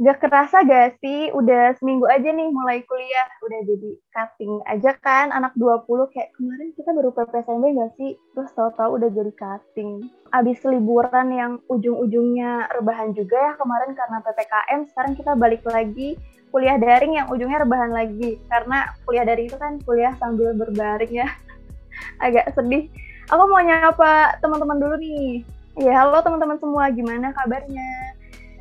Gak 0.00 0.24
kerasa 0.24 0.64
gak 0.64 1.04
sih, 1.04 1.28
udah 1.36 1.76
seminggu 1.76 2.08
aja 2.08 2.32
nih 2.32 2.48
mulai 2.48 2.80
kuliah, 2.88 3.28
udah 3.44 3.60
jadi 3.68 3.90
cutting 4.08 4.64
aja 4.64 4.96
kan, 4.96 5.28
anak 5.28 5.52
20 5.52 6.08
kayak 6.08 6.32
kemarin 6.32 6.72
kita 6.72 6.96
baru 6.96 7.12
PPSMB 7.12 7.64
gak 7.76 7.92
sih? 8.00 8.16
Terus 8.32 8.50
tahu-tahu 8.56 8.96
udah 8.96 9.10
jadi 9.12 9.32
cutting. 9.36 10.08
Abis 10.32 10.64
liburan 10.64 11.28
yang 11.36 11.52
ujung-ujungnya 11.68 12.72
rebahan 12.72 13.12
juga 13.12 13.36
ya 13.36 13.52
kemarin 13.60 13.92
karena 13.92 14.18
PPKM, 14.24 14.80
sekarang 14.88 15.12
kita 15.12 15.32
balik 15.36 15.62
lagi 15.68 16.16
kuliah 16.48 16.76
daring 16.80 17.12
yang 17.16 17.28
ujungnya 17.28 17.60
rebahan 17.60 17.92
lagi. 17.92 18.40
Karena 18.48 18.88
kuliah 19.04 19.28
daring 19.28 19.48
itu 19.52 19.60
kan 19.60 19.76
kuliah 19.84 20.16
sambil 20.16 20.56
berbaring 20.56 21.20
ya. 21.20 21.28
Agak 22.24 22.48
sedih. 22.56 22.88
Aku 23.28 23.44
mau 23.44 23.60
nyapa 23.60 24.40
teman-teman 24.40 24.80
dulu 24.80 24.96
nih. 24.96 25.44
Ya, 25.80 26.04
halo 26.04 26.20
teman-teman 26.20 26.60
semua, 26.60 26.88
gimana 26.92 27.32
kabarnya? 27.32 28.11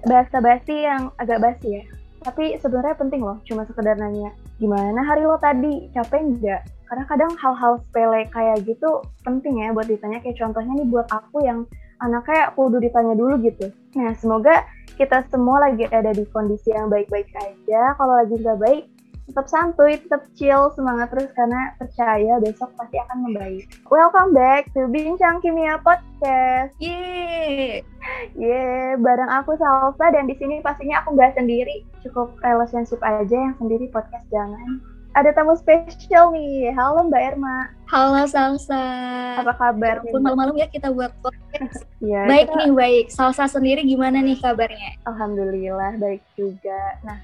Bahasa 0.05 0.37
basi 0.41 0.85
yang 0.85 1.09
agak 1.17 1.41
basi 1.41 1.81
ya. 1.81 1.83
Tapi 2.21 2.53
sebenarnya 2.61 2.95
penting 3.01 3.25
loh, 3.25 3.41
cuma 3.49 3.65
sekedar 3.65 3.97
nanya, 3.97 4.29
gimana 4.61 5.01
hari 5.01 5.25
lo 5.25 5.41
tadi? 5.41 5.89
Capek 5.89 6.37
nggak? 6.37 6.61
Karena 6.85 7.03
kadang 7.09 7.31
hal-hal 7.39 7.81
sepele 7.81 8.29
kayak 8.29 8.61
gitu 8.67 9.01
penting 9.25 9.65
ya 9.65 9.73
buat 9.73 9.89
ditanya. 9.89 10.21
Kayak 10.21 10.37
contohnya 10.37 10.73
nih 10.77 10.87
buat 10.91 11.07
aku 11.09 11.41
yang 11.41 11.65
anaknya 11.97 12.53
kudu 12.53 12.77
ditanya 12.77 13.17
dulu 13.17 13.41
gitu. 13.41 13.73
Nah, 13.97 14.13
semoga 14.17 14.65
kita 14.99 15.25
semua 15.33 15.65
lagi 15.65 15.89
ada 15.89 16.13
di 16.13 16.21
kondisi 16.29 16.69
yang 16.69 16.93
baik-baik 16.93 17.31
aja. 17.41 17.95
Kalau 17.97 18.13
lagi 18.21 18.37
nggak 18.37 18.59
baik, 18.59 18.83
tetap 19.31 19.47
santuy, 19.47 19.95
tetap 19.95 20.27
chill, 20.35 20.75
semangat 20.75 21.07
terus 21.07 21.31
karena 21.31 21.71
percaya 21.79 22.35
besok 22.43 22.67
pasti 22.75 22.99
akan 22.99 23.31
membaik. 23.31 23.63
Welcome 23.87 24.35
back 24.35 24.67
to 24.75 24.91
Bincang 24.91 25.39
Kimia 25.39 25.79
Podcast. 25.79 26.75
Yeay. 26.83 27.79
Yeay, 28.35 28.99
bareng 28.99 29.31
aku 29.31 29.55
Salsa 29.55 30.11
dan 30.11 30.27
di 30.27 30.35
sini 30.35 30.59
pastinya 30.59 30.99
aku 30.99 31.15
nggak 31.15 31.39
sendiri, 31.39 31.87
cukup 32.03 32.35
relationship 32.43 32.99
aja 32.99 33.31
yang 33.31 33.55
sendiri 33.55 33.87
podcast 33.87 34.27
jangan. 34.35 34.83
Ada 35.15 35.31
tamu 35.31 35.55
spesial 35.55 36.35
nih. 36.35 36.75
Halo 36.75 37.07
Mbak 37.07 37.23
Erma. 37.31 37.71
Halo 37.87 38.27
Salsa. 38.27 38.83
Apa 39.39 39.55
kabar? 39.55 40.03
Pun 40.11 40.27
malam-malam 40.27 40.59
ya 40.59 40.67
kita 40.67 40.91
buat 40.91 41.15
podcast. 41.23 41.87
ya, 42.03 42.27
baik 42.27 42.51
kita... 42.51 42.59
nih, 42.67 42.71
baik. 42.75 43.05
Salsa 43.07 43.47
sendiri 43.47 43.87
gimana 43.87 44.19
nih 44.19 44.35
kabarnya? 44.43 44.99
Alhamdulillah 45.07 45.95
baik 46.03 46.19
juga. 46.35 46.99
Nah, 47.07 47.19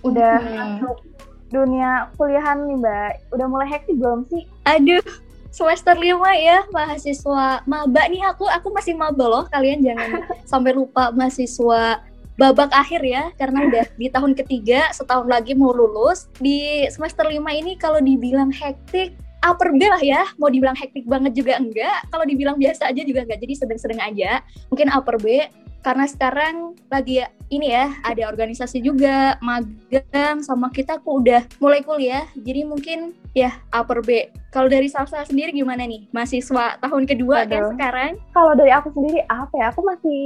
udah 0.00 0.40
Hmm. 0.40 1.31
Dunia 1.52 2.08
kuliahan 2.16 2.64
nih 2.64 2.76
Mbak. 2.80 3.12
Udah 3.36 3.46
mulai 3.46 3.68
hektik 3.68 4.00
belum 4.00 4.24
sih? 4.32 4.48
Aduh, 4.64 5.04
semester 5.52 5.94
5 5.94 6.16
ya 6.40 6.64
mahasiswa 6.72 7.60
maba 7.68 8.02
nih 8.08 8.24
aku. 8.24 8.48
Aku 8.48 8.72
masih 8.72 8.96
maba 8.96 9.24
loh 9.28 9.44
kalian 9.52 9.84
jangan 9.84 10.24
sampai 10.50 10.72
lupa 10.72 11.12
mahasiswa 11.12 12.00
babak 12.40 12.72
akhir 12.72 13.04
ya 13.04 13.28
karena 13.36 13.68
udah 13.68 13.84
di 14.00 14.08
tahun 14.08 14.32
ketiga 14.32 14.88
setahun 14.96 15.28
lagi 15.28 15.52
mau 15.52 15.70
lulus. 15.70 16.32
Di 16.40 16.88
semester 16.88 17.28
5 17.28 17.38
ini 17.52 17.76
kalau 17.76 18.00
dibilang 18.00 18.48
hektik 18.48 19.12
upper 19.44 19.74
B 19.76 19.84
lah 19.86 20.00
ya. 20.00 20.22
Mau 20.40 20.48
dibilang 20.48 20.74
hektik 20.74 21.04
banget 21.04 21.36
juga 21.36 21.60
enggak. 21.60 22.08
Kalau 22.08 22.24
dibilang 22.24 22.56
biasa 22.56 22.88
aja 22.88 23.02
juga 23.04 23.28
enggak 23.28 23.44
jadi 23.44 23.54
sedang-sedang 23.60 24.00
aja. 24.00 24.40
Mungkin 24.72 24.88
upper 24.88 25.20
B 25.20 25.44
karena 25.82 26.06
sekarang 26.06 26.54
lagi 26.86 27.20
ini 27.48 27.68
ya 27.68 27.90
ada 28.00 28.22
organisasi 28.24 28.80
juga 28.80 29.34
magang 29.38 30.40
sama 30.40 30.70
kita 30.70 30.96
aku 30.96 31.20
udah 31.20 31.42
mulai 31.58 31.82
kuliah 31.82 32.24
jadi 32.34 32.62
mungkin 32.62 33.12
ya 33.32 33.50
upper 33.68 34.00
B 34.00 34.30
kalau 34.48 34.68
dari 34.68 34.86
Salsa 34.86 35.24
sendiri 35.24 35.50
gimana 35.50 35.82
nih 35.82 36.06
mahasiswa 36.08 36.78
tahun 36.78 37.04
kedua 37.04 37.44
kan 37.44 37.60
Aduh. 37.60 37.72
sekarang 37.74 38.12
Kalau 38.30 38.52
dari 38.54 38.68
aku 38.68 38.92
sendiri 38.92 39.20
apa 39.26 39.52
ya? 39.54 39.66
Aku 39.68 39.80
masih 39.82 40.20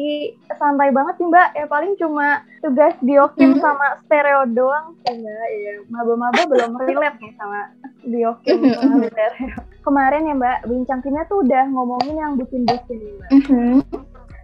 santai 0.49 0.91
banget 0.91 1.15
sih 1.17 1.27
Mbak. 1.27 1.49
Ya 1.55 1.67
paling 1.67 1.93
cuma 1.95 2.27
tugas 2.59 2.95
biokim 3.01 3.55
Mhm. 3.55 3.61
sama 3.61 3.87
stereo 4.01 4.43
doang 4.49 4.95
sih 5.01 5.15
Mbak. 5.17 5.47
Ya, 5.53 5.73
maba-maba 5.87 6.43
belum 6.51 6.75
relate 6.77 7.19
nih 7.19 7.33
sama 7.35 7.71
biokim 8.01 8.57
Mhm, 8.57 8.75
sama 8.75 8.95
mhm. 8.97 9.11
stereo. 9.11 9.59
Kemarin 9.83 10.23
ya 10.25 10.35
Mbak, 10.35 10.59
bincang 10.67 11.01
kimia 11.01 11.23
tuh 11.25 11.39
udah 11.43 11.65
ngomongin 11.69 12.15
yang 12.17 12.33
bucin-bucin 12.35 12.97
nih 12.97 13.13
Mbak. 13.17 13.31
Mhm. 13.33 13.79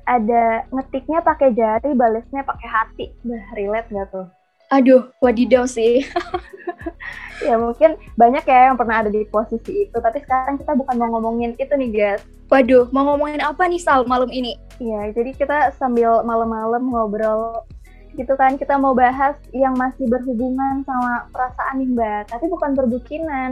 Ada 0.04 0.66
ngetiknya 0.70 1.22
pakai 1.22 1.54
jari, 1.54 1.90
balesnya 1.94 2.42
pakai 2.42 2.68
hati. 2.68 3.06
Bah, 3.22 3.42
relate 3.54 3.88
nggak 3.90 4.08
tuh? 4.10 4.26
aduh 4.72 5.04
wadidaw 5.20 5.68
sih 5.68 6.00
Ya 7.44 7.58
mungkin 7.58 7.98
banyak 8.14 8.46
ya 8.46 8.70
yang 8.70 8.78
pernah 8.78 9.02
ada 9.02 9.10
di 9.10 9.26
posisi 9.26 9.84
itu. 9.84 9.96
Tapi 9.98 10.22
sekarang 10.22 10.62
kita 10.62 10.78
bukan 10.78 10.94
mau 10.94 11.10
ngomongin 11.18 11.58
itu 11.58 11.74
nih 11.74 11.90
guys. 11.90 12.22
waduh 12.46 12.86
mau 12.94 13.02
ngomongin 13.02 13.42
apa 13.42 13.66
nih 13.66 13.82
Sal 13.82 14.06
malam 14.06 14.30
ini 14.30 14.54
Iya, 14.78 15.10
jadi 15.10 15.34
kita 15.34 15.74
sambil 15.74 16.22
malam-malam 16.22 16.86
ngobrol 16.88 17.66
gitu 18.14 18.36
kan, 18.36 18.60
kita 18.60 18.76
mau 18.76 18.92
bahas 18.92 19.34
yang 19.56 19.72
masih 19.74 20.04
berhubungan 20.04 20.84
sama 20.84 21.24
perasaan 21.32 21.80
nih 21.80 21.88
Mbak, 21.96 22.22
tapi 22.28 22.44
bukan 22.52 22.70
berbucinan. 22.76 23.50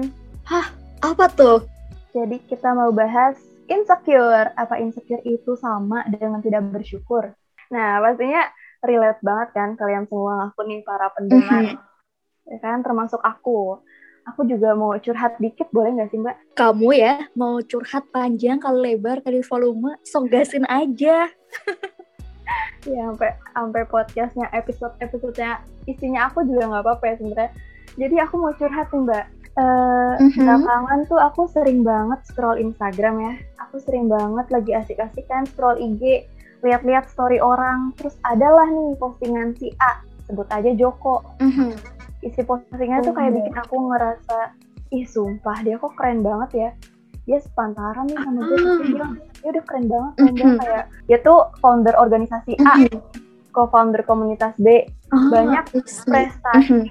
apa 1.00 1.24
tuh 1.32 1.64
Jadi 2.12 2.44
kita 2.44 2.76
mau 2.76 2.92
bahas 2.92 3.40
insecure. 3.70 4.50
Apa 4.58 4.82
insecure 4.82 5.22
itu 5.22 5.54
sama 5.54 6.02
dengan 6.10 6.42
tidak 6.42 6.66
bersyukur? 6.74 7.30
Nah, 7.70 8.02
pastinya 8.02 8.50
relate 8.82 9.22
banget 9.22 9.48
kan 9.54 9.68
kalian 9.78 10.10
semua 10.10 10.50
aku 10.50 10.66
nih 10.66 10.82
para 10.82 11.06
pendengar. 11.14 11.78
Ya 12.50 12.58
kan, 12.58 12.82
termasuk 12.82 13.22
aku. 13.22 13.78
Aku 14.34 14.44
juga 14.44 14.74
mau 14.74 14.92
curhat 14.98 15.38
dikit, 15.38 15.70
boleh 15.70 15.96
nggak 15.96 16.10
sih 16.10 16.18
Mbak? 16.18 16.50
kamu 16.60 16.92
ya 16.92 17.24
mau 17.32 17.56
curhat 17.64 18.04
panjang 18.12 18.60
kali 18.60 18.92
lebar 18.92 19.24
kali 19.24 19.40
volume 19.40 19.96
sok 20.04 20.28
gasin 20.28 20.68
aja 20.68 21.24
ya 22.84 23.00
sampai 23.08 23.32
sampai 23.56 23.82
podcastnya 23.88 24.44
episode 24.52 24.92
episodenya 25.00 25.64
isinya 25.88 26.28
aku 26.28 26.44
juga 26.44 26.68
nggak 26.68 26.84
apa-apa 26.84 27.04
ya 27.08 27.14
sebenarnya 27.16 27.50
jadi 27.96 28.16
aku 28.28 28.34
mau 28.36 28.52
curhat 28.60 28.92
nih 28.92 29.00
mbak 29.08 29.24
Eh, 29.50 30.14
Mhm. 30.16 30.46
belakangan 30.46 30.98
tuh 31.04 31.18
aku 31.18 31.42
sering 31.50 31.82
banget 31.82 32.22
scroll 32.22 32.54
Instagram 32.54 33.18
ya 33.18 33.34
aku 33.58 33.82
sering 33.82 34.06
banget 34.06 34.46
lagi 34.46 34.72
asik-asik 34.72 35.26
kan 35.26 35.42
scroll 35.44 35.74
IG 35.74 36.22
lihat-lihat 36.62 37.10
story 37.10 37.42
orang 37.42 37.90
terus 37.94 38.14
adalah 38.22 38.70
nih 38.70 38.94
postingan 38.94 39.58
si 39.58 39.74
A 39.82 39.98
sebut 40.24 40.46
aja 40.48 40.70
Joko 40.72 41.26
Mhm. 41.42 41.74
isi 42.22 42.40
postingannya 42.40 43.02
tuh 43.02 43.10
kayak 43.10 43.30
Oh. 43.32 43.36
bikin 43.42 43.54
aku 43.58 43.76
ngerasa 43.90 44.38
ih 44.88 45.04
sumpah 45.04 45.58
dia 45.60 45.76
kok 45.76 45.98
keren 45.98 46.22
banget 46.22 46.50
ya 46.54 46.70
dia 47.26 47.38
sepantaran 47.42 48.06
nih 48.06 48.22
sama 48.22 48.40
gue 48.40 48.54
Ah. 48.54 48.62
dia 48.76 48.86
bilang 48.86 49.12
dia 49.34 49.48
udah 49.50 49.64
keren 49.66 49.86
banget 49.86 50.12
keren 50.14 50.34
banget 50.36 50.58
kayak 50.62 50.84
dia 51.04 51.18
tuh 51.20 51.38
founder 51.58 51.94
organisasi 51.96 52.54
A 52.62 52.74
Mhm. 52.78 53.02
co-founder 53.50 54.06
komunitas 54.06 54.54
B 54.56 54.86
Ah, 55.10 55.26
banyak 55.26 55.64
prestasi 56.06 56.70
Mhm. 56.70 56.86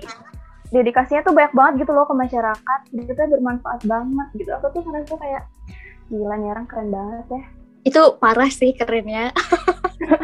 Dedikasinya 0.69 1.21
tuh 1.25 1.33
banyak 1.33 1.53
banget 1.53 1.73
gitu 1.85 1.91
loh 1.93 2.05
ke 2.05 2.15
masyarakat. 2.15 2.79
Itu 2.93 3.11
tuh 3.13 3.27
bermanfaat 3.29 3.81
banget 3.85 4.27
gitu. 4.37 4.49
Aku 4.57 4.67
tuh 4.73 4.81
ngerasa 4.85 5.15
kayak 5.17 5.43
gila 6.09 6.35
nih 6.37 6.49
orang 6.53 6.65
keren 6.69 6.89
banget 6.89 7.25
ya. 7.29 7.43
Itu 7.85 8.01
parah 8.21 8.51
sih 8.51 8.73
kerennya. 8.73 9.33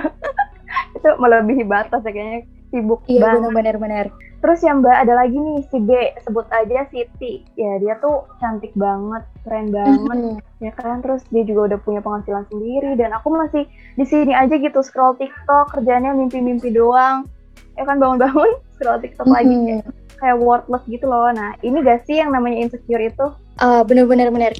Itu 0.98 1.10
melebihi 1.22 1.64
batas 1.66 2.02
ya 2.06 2.12
kayaknya. 2.14 2.42
Sibuk 2.74 3.06
iya 3.06 3.22
banget. 3.22 3.54
benar-benar 3.54 4.06
terus 4.46 4.62
yang 4.62 4.86
mbak 4.86 4.94
ada 5.02 5.18
lagi 5.18 5.34
nih 5.34 5.66
si 5.74 5.82
B. 5.82 5.90
Sebut 6.22 6.46
aja 6.54 6.86
Siti. 6.94 7.42
Ya 7.58 7.82
dia 7.82 7.98
tuh 7.98 8.30
cantik 8.38 8.78
banget 8.78 9.26
keren 9.42 9.74
banget. 9.74 10.38
Ya 10.62 10.70
kan? 10.78 11.02
Terus 11.02 11.26
dia 11.34 11.42
juga 11.42 11.74
udah 11.74 11.80
punya 11.82 12.06
penghasilan 12.06 12.46
sendiri. 12.54 12.94
Dan 12.94 13.10
aku 13.18 13.34
masih 13.34 13.66
di 13.98 14.06
sini 14.06 14.38
aja 14.38 14.54
gitu 14.54 14.86
scroll 14.86 15.18
TikTok 15.18 15.74
kerjanya 15.74 16.14
mimpi-mimpi 16.14 16.70
doang. 16.70 17.26
Ya 17.74 17.90
kan? 17.90 17.98
Bangun-bangun 17.98 18.62
scroll 18.78 19.02
TikTok 19.02 19.26
lagi. 19.34 19.50
Mhm. 19.50 20.05
Kayak 20.18 20.40
worthless 20.40 20.84
gitu 20.88 21.06
loh 21.08 21.30
nah 21.32 21.54
ini 21.62 21.84
gak 21.84 22.08
sih 22.08 22.20
yang 22.20 22.32
namanya 22.32 22.66
insecure 22.68 23.04
itu 23.04 23.28
Ah, 23.56 23.88
bener-bener 23.88 24.28
bener. 24.36 24.54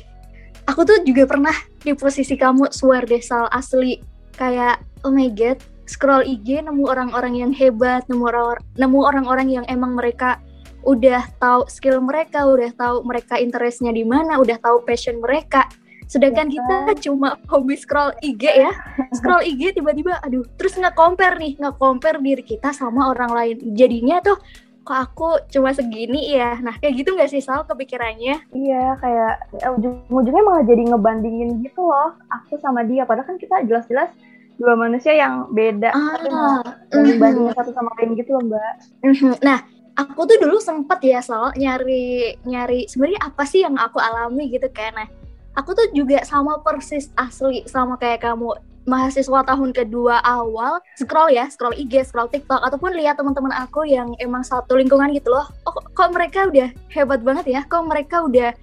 Aku 0.72 0.88
tuh 0.88 1.04
juga 1.04 1.28
pernah 1.28 1.54
di 1.84 1.92
posisi 1.94 2.40
kamu 2.40 2.72
swear 2.72 3.04
deh 3.04 3.20
Sal 3.20 3.52
asli 3.52 4.00
kayak 4.40 4.82
oh 5.04 5.12
my 5.12 5.30
god 5.36 5.60
scroll 5.86 6.26
IG 6.26 6.66
nemu 6.66 6.82
orang-orang 6.90 7.38
yang 7.38 7.52
hebat, 7.54 8.02
nemu 8.10 8.24
orang 8.26 8.58
nemu 8.74 9.00
orang-orang 9.06 9.48
yang 9.52 9.66
emang 9.70 9.94
mereka 9.94 10.42
udah 10.86 11.22
tahu 11.38 11.66
skill 11.70 12.02
mereka, 12.02 12.46
udah 12.46 12.74
tahu 12.74 13.06
mereka 13.06 13.38
interestnya 13.38 13.94
di 13.94 14.02
mana, 14.06 14.42
udah 14.42 14.58
tahu 14.58 14.82
passion 14.86 15.22
mereka. 15.22 15.70
Sedangkan 16.06 16.54
Ya 16.54 16.62
kita 16.62 17.10
cuma 17.10 17.38
hobi 17.50 17.74
scroll 17.74 18.14
IG 18.22 18.46
ya, 18.46 18.70
scroll 19.18 19.42
IG 19.42 19.78
tiba-tiba, 19.78 20.22
aduh, 20.22 20.46
terus 20.58 20.78
nggak 20.78 20.94
compare 20.94 21.38
nih, 21.42 21.58
nggak 21.58 21.78
compare 21.82 22.22
diri 22.22 22.46
kita 22.46 22.70
sama 22.74 23.10
orang 23.10 23.34
lain. 23.34 23.58
Jadinya 23.74 24.22
tuh 24.22 24.38
kok 24.86 24.94
aku 24.96 25.30
cuma 25.50 25.74
segini 25.74 26.30
ya. 26.32 26.62
Nah 26.62 26.78
kayak 26.78 26.94
gitu 27.02 27.18
nggak 27.18 27.28
sih 27.28 27.42
Sal 27.42 27.66
kepikirannya? 27.66 28.46
iya 28.54 28.94
kayak 29.02 29.34
eh, 29.58 29.72
ujung-ujungnya 29.74 30.44
malah 30.46 30.62
jadi 30.62 30.94
ngebandingin 30.94 31.60
gitu 31.60 31.82
loh 31.82 32.14
aku 32.30 32.62
sama 32.62 32.86
dia 32.86 33.02
padahal 33.04 33.26
kan 33.26 33.42
kita 33.42 33.66
jelas-jelas 33.66 34.14
dua 34.56 34.78
manusia 34.78 35.12
yang 35.12 35.50
beda 35.52 35.90
tapi 35.90 36.30
malah 36.30 36.62
Ah, 36.62 36.86
banding-bandingin 36.88 37.52
satu 37.52 37.74
sama 37.74 37.90
lain 37.98 38.14
gitu 38.14 38.30
loh 38.32 38.46
mbak 38.46 38.74
mhm. 39.04 39.36
Nah, 39.42 39.60
aku 39.96 40.22
tuh 40.24 40.38
dulu 40.38 40.62
sempet 40.62 41.00
ya 41.02 41.20
soal 41.20 41.50
nyari 41.56 42.38
nyari 42.46 42.86
sebenarnya 42.86 43.20
apa 43.26 43.44
sih 43.44 43.66
yang 43.66 43.76
aku 43.76 43.98
alami 43.98 44.48
gitu 44.48 44.70
kan. 44.70 44.94
Nah, 44.94 45.08
aku 45.56 45.74
tuh 45.74 45.88
juga 45.92 46.22
sama 46.24 46.62
persis 46.62 47.10
asli 47.16 47.66
sama 47.66 47.98
kayak 47.98 48.22
kamu 48.22 48.54
mahasiswa 48.86 49.42
tahun 49.46 49.74
kedua 49.74 50.22
awal 50.22 50.78
scroll 50.98 51.34
ya 51.34 51.50
scroll 51.50 51.74
IG 51.74 52.06
scroll 52.06 52.30
TikTok 52.30 52.62
ataupun 52.62 52.94
lihat 52.94 53.18
teman-teman 53.18 53.52
aku 53.54 53.86
yang 53.86 54.14
emang 54.22 54.46
satu 54.46 54.78
lingkungan 54.78 55.12
gitu 55.14 55.34
loh. 55.34 55.50
Oh 55.66 55.74
kok 55.74 56.10
mereka 56.14 56.48
udah 56.50 56.70
hebat 56.94 57.22
banget 57.26 57.46
ya? 57.50 57.62
Kok 57.66 57.84
mereka 57.90 58.24
udah 58.24 58.54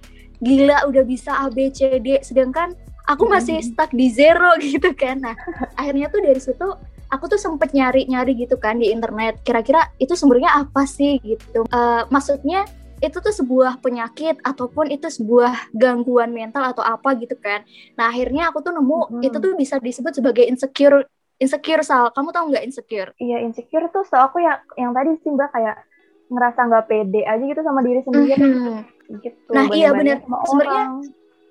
gila 0.43 0.87
udah 0.87 1.03
bisa 1.03 1.31
A 1.31 1.47
B 1.51 1.71
C 1.71 1.99
D 1.99 2.19
sedangkan 2.23 2.75
aku 3.07 3.27
masih 3.27 3.59
stuck 3.59 3.91
di 3.91 4.07
zero 4.11 4.55
gitu 4.63 4.95
kan. 4.95 5.19
Nah 5.19 5.35
akhirnya 5.75 6.07
tuh 6.07 6.23
dari 6.23 6.39
situ 6.39 6.67
aku 7.11 7.29
tuh 7.29 7.37
sempet 7.37 7.75
nyari-nyari 7.75 8.33
gitu 8.33 8.57
kan 8.57 8.79
di 8.79 8.89
internet 8.89 9.43
kira-kira 9.45 9.91
itu 9.99 10.15
sumbernya 10.15 10.55
apa 10.55 10.87
sih 10.87 11.19
gitu. 11.21 11.67
Uh, 11.69 12.07
maksudnya 12.09 12.63
itu 13.03 13.19
tuh 13.19 13.35
sebuah 13.35 13.83
penyakit 13.83 14.39
ataupun 14.39 14.87
itu 14.87 15.11
sebuah 15.11 15.75
gangguan 15.75 16.31
mental 16.31 16.63
atau 16.63 16.79
apa 16.79 17.19
gitu 17.19 17.35
kan. 17.35 17.67
Nah 17.99 18.07
akhirnya 18.07 18.47
aku 18.47 18.63
tuh 18.63 18.71
nemu 18.71 19.19
hmm. 19.19 19.27
itu 19.27 19.37
tuh 19.43 19.51
bisa 19.59 19.75
disebut 19.83 20.15
sebagai 20.15 20.47
insecure 20.47 21.03
insecure 21.35 21.83
sal. 21.83 22.15
Kamu 22.15 22.31
tau 22.31 22.47
nggak 22.47 22.63
insecure? 22.63 23.11
Iya 23.19 23.43
insecure 23.43 23.91
tuh 23.91 24.07
so 24.07 24.15
aku 24.15 24.39
ya 24.39 24.63
yang 24.79 24.95
tadi 24.95 25.19
sih 25.19 25.35
mbak 25.35 25.51
kayak 25.51 25.83
ngerasa 26.31 26.59
nggak 26.63 26.85
pede 26.87 27.21
aja 27.27 27.43
gitu 27.43 27.61
sama 27.61 27.83
diri 27.83 27.99
sendiri. 28.07 28.39
Mm 28.39 28.55
-hmm. 28.55 28.77
Gitu. 29.19 29.51
Nah 29.51 29.65
iya 29.75 29.89
benar. 29.91 30.17
Sebenarnya 30.47 30.85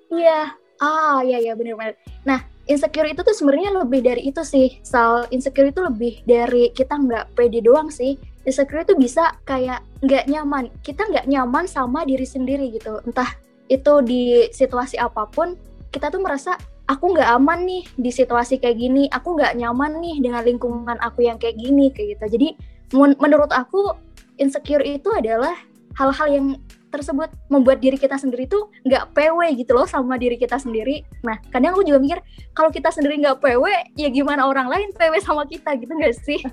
iya. 0.09 0.39
Ah 0.81 1.21
iya 1.21 1.37
iya 1.37 1.53
benar-benar. 1.53 1.93
Nah 2.25 2.41
insecure 2.65 3.13
itu 3.13 3.21
tuh 3.21 3.37
sebenarnya 3.37 3.77
lebih 3.77 4.01
dari 4.01 4.25
itu 4.25 4.41
sih. 4.41 4.81
Sal 4.81 5.29
insecure 5.29 5.69
itu 5.69 5.85
lebih 5.85 6.25
dari 6.25 6.73
kita 6.73 6.97
nggak 6.97 7.37
pede 7.37 7.61
doang 7.61 7.93
sih 7.93 8.17
insecure 8.43 8.83
itu 8.83 8.95
bisa 8.95 9.35
kayak 9.47 9.83
nggak 10.03 10.27
nyaman. 10.27 10.69
Kita 10.83 11.07
nggak 11.07 11.27
nyaman 11.27 11.65
sama 11.67 12.03
diri 12.03 12.27
sendiri 12.27 12.71
gitu. 12.71 12.99
Entah 13.07 13.35
itu 13.71 13.93
di 14.03 14.47
situasi 14.51 14.99
apa 14.99 15.27
pun 15.31 15.55
kita 15.89 16.11
tuh 16.11 16.19
merasa 16.19 16.59
aku 16.87 17.15
nggak 17.15 17.29
aman 17.39 17.63
nih 17.63 17.83
di 17.95 18.11
situasi 18.11 18.59
kayak 18.59 18.77
gini. 18.79 19.03
Aku 19.11 19.35
nggak 19.35 19.55
nyaman 19.55 19.99
nih 20.03 20.19
dengan 20.19 20.43
lingkungan 20.43 20.97
aku 20.99 21.25
yang 21.25 21.39
kayak 21.39 21.55
gini 21.55 21.89
kayak 21.91 22.19
gitu. 22.19 22.25
Jadi 22.39 22.47
menurut 22.93 23.49
aku 23.49 23.95
insecure 24.37 24.83
itu 24.83 25.09
adalah 25.15 25.55
hal-hal 25.97 26.27
yang 26.29 26.47
tersebut 26.93 27.33
membuat 27.49 27.81
diri 27.81 27.97
kita 27.97 28.21
sendiri 28.21 28.45
tuh 28.45 28.69
nggak 28.85 29.17
PW 29.17 29.57
gitu 29.57 29.73
loh 29.73 29.89
sama 29.89 30.13
diri 30.21 30.37
kita 30.37 30.61
sendiri. 30.61 31.01
Nah, 31.25 31.41
kadang 31.49 31.73
aku 31.73 31.81
juga 31.81 31.97
mikir 31.97 32.21
kalau 32.53 32.69
kita 32.69 32.93
sendiri 32.93 33.17
nggak 33.17 33.41
PW, 33.41 33.65
ya 33.97 34.13
gimana 34.13 34.45
orang 34.45 34.69
lain 34.69 34.93
PW 34.93 35.17
sama 35.25 35.49
kita 35.49 35.73
gitu 35.81 35.89
nggak 35.89 36.15
sih? 36.21 36.39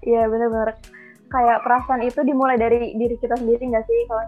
Iya 0.00 0.32
benar-benar 0.32 0.80
kayak 1.30 1.62
perasaan 1.62 2.02
itu 2.02 2.20
dimulai 2.26 2.58
dari 2.58 2.98
diri 2.98 3.16
kita 3.16 3.38
sendiri 3.38 3.70
nggak 3.70 3.86
sih? 3.86 4.00
Kalau 4.10 4.26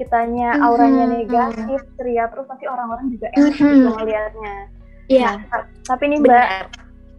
kitanya 0.00 0.56
mhm, 0.56 0.64
auranya 0.64 1.04
mm-hmm. 1.06 1.18
negatif 1.22 1.80
ceria 1.94 2.24
terus 2.32 2.46
pasti 2.48 2.64
orang-orang 2.66 3.06
juga 3.12 3.26
enak 3.36 3.54
gitu 3.54 3.90
melihatnya 4.00 4.54
iya. 5.06 5.30
Yeah. 5.30 5.34
nah, 5.52 5.62
tapi 5.86 6.04
nih 6.10 6.18
mbak 6.24 6.48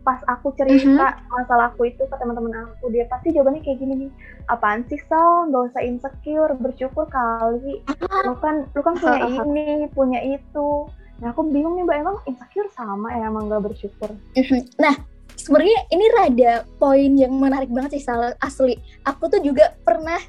pas 0.04 0.20
aku 0.28 0.52
cerita 0.60 1.16
mm-hmm. 1.16 1.32
masalahku 1.32 1.88
itu 1.88 2.04
ke 2.04 2.16
teman-teman 2.20 2.52
aku 2.76 2.92
dia 2.92 3.08
pasti 3.08 3.32
jawabannya 3.32 3.64
kayak 3.64 3.80
gini 3.80 3.94
nih 4.08 4.12
apaan 4.52 4.84
sih 4.92 5.00
Sal 5.08 5.48
nggak 5.48 5.72
usah 5.72 5.80
insecure 5.80 6.52
bersyukur 6.60 7.08
kali. 7.08 7.80
Lu 8.28 8.36
kan 8.44 8.68
lu 8.76 8.82
kan 8.84 9.00
punya 9.00 9.24
ini 9.48 9.88
punya 9.96 10.20
itu. 10.20 10.92
Nah 11.24 11.32
aku 11.32 11.48
bingung 11.48 11.80
nih 11.80 11.88
mbak 11.88 12.04
emang 12.04 12.18
insecure 12.28 12.68
sama 12.76 13.16
ya? 13.16 13.32
Emang 13.32 13.48
gak 13.48 13.64
bersyukur? 13.64 14.12
Mhm. 14.36 14.76
nah 14.76 14.92
sebenarnya 15.38 15.80
ini 15.92 16.06
rada 16.14 16.54
poin 16.78 17.12
yang 17.18 17.34
menarik 17.36 17.70
banget 17.70 18.00
sih 18.00 18.04
Sal 18.06 18.36
asli. 18.40 18.78
Aku 19.08 19.28
tuh 19.30 19.42
juga 19.42 19.76
pernah 19.84 20.20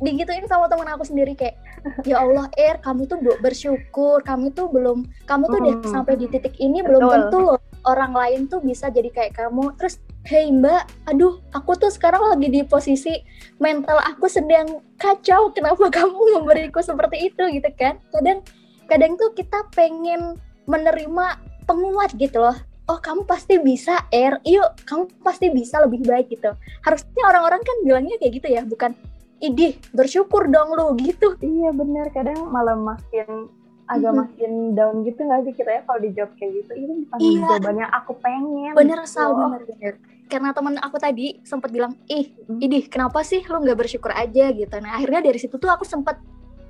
digituin 0.00 0.48
sama 0.48 0.64
teman 0.64 0.88
aku 0.88 1.04
sendiri 1.04 1.36
kayak 1.36 1.60
ya 2.08 2.24
Allah 2.24 2.48
Er 2.56 2.80
kamu 2.80 3.08
tuh 3.08 3.18
bersyukur. 3.40 4.24
Kamu 4.24 4.52
tuh 4.52 4.68
belum 4.72 5.06
kamu 5.28 5.44
tuh 5.48 5.58
udah 5.60 5.74
hmm. 5.84 5.92
sampai 5.92 6.14
di 6.16 6.26
titik 6.28 6.56
ini 6.58 6.80
belum 6.80 7.08
tentu 7.08 7.38
loh 7.40 7.60
orang 7.88 8.12
lain 8.12 8.40
tuh 8.48 8.60
bisa 8.60 8.88
jadi 8.92 9.08
kayak 9.12 9.36
kamu. 9.36 9.72
Terus 9.76 10.00
Hei 10.20 10.52
mbak, 10.52 10.84
aduh 11.08 11.40
aku 11.56 11.80
tuh 11.80 11.88
sekarang 11.88 12.20
lagi 12.20 12.52
di 12.52 12.60
posisi 12.60 13.24
mental 13.56 13.96
aku 14.04 14.28
sedang 14.28 14.84
kacau. 15.00 15.48
Kenapa 15.56 15.88
kamu 15.96 16.36
memberiku 16.36 16.84
seperti 16.84 17.32
itu? 17.32 17.40
Gitu 17.48 17.70
kan. 17.72 17.96
Kadang 18.12 18.44
kadang 18.84 19.16
tuh 19.16 19.32
kita 19.32 19.64
pengen 19.72 20.36
menerima 20.68 21.40
penguat 21.64 22.12
gitu 22.20 22.42
loh 22.42 22.58
oh 22.90 22.98
kamu 22.98 23.22
pasti 23.22 23.62
bisa 23.62 24.02
er. 24.10 24.42
Yuk 24.42 24.82
kamu 24.82 25.06
pasti 25.22 25.46
bisa 25.54 25.78
lebih 25.78 26.02
baik 26.02 26.34
gitu. 26.34 26.50
Harusnya 26.82 27.22
orang-orang 27.30 27.62
kan 27.62 27.76
bilangnya 27.86 28.18
kayak 28.18 28.32
gitu 28.42 28.48
ya 28.50 28.62
bukan 28.66 28.92
idih 29.38 29.78
bersyukur 29.94 30.50
dong 30.50 30.74
lu 30.74 30.98
gitu. 30.98 31.38
Iya 31.38 31.70
bener. 31.70 32.10
Kadang 32.10 32.50
malah 32.50 32.74
makin 32.74 33.46
agak 33.90 34.12
hmm. 34.14 34.20
makin 34.22 34.52
down 34.78 35.02
gitu 35.02 35.18
gak 35.26 35.42
sih 35.42 35.54
kita 35.54 35.70
ya 35.70 35.82
kalau 35.86 36.00
di 36.02 36.10
job 36.14 36.30
kayak 36.34 36.52
gitu? 36.62 36.72
Ini 36.74 36.94
pas 37.06 37.18
iya. 37.22 37.46
jawabannya 37.46 37.86
aku 37.94 38.12
pengen 38.18 38.74
bener 38.74 38.98
gitu. 39.06 39.14
sal 39.14 39.38
bener 39.38 39.62
bener. 39.66 39.94
Karena 40.30 40.54
temen 40.54 40.78
aku 40.78 40.96
tadi 40.98 41.26
sempat 41.42 41.70
bilang 41.74 41.94
ih 42.10 42.34
hmm. 42.46 42.58
idih 42.58 42.86
kenapa 42.90 43.22
sih 43.22 43.42
lu 43.46 43.62
nggak 43.62 43.78
bersyukur 43.78 44.10
aja? 44.10 44.50
Gitu. 44.50 44.74
Nah 44.82 44.98
akhirnya 44.98 45.22
dari 45.22 45.38
situ 45.38 45.54
tuh 45.58 45.70
aku 45.70 45.86
sempat 45.86 46.18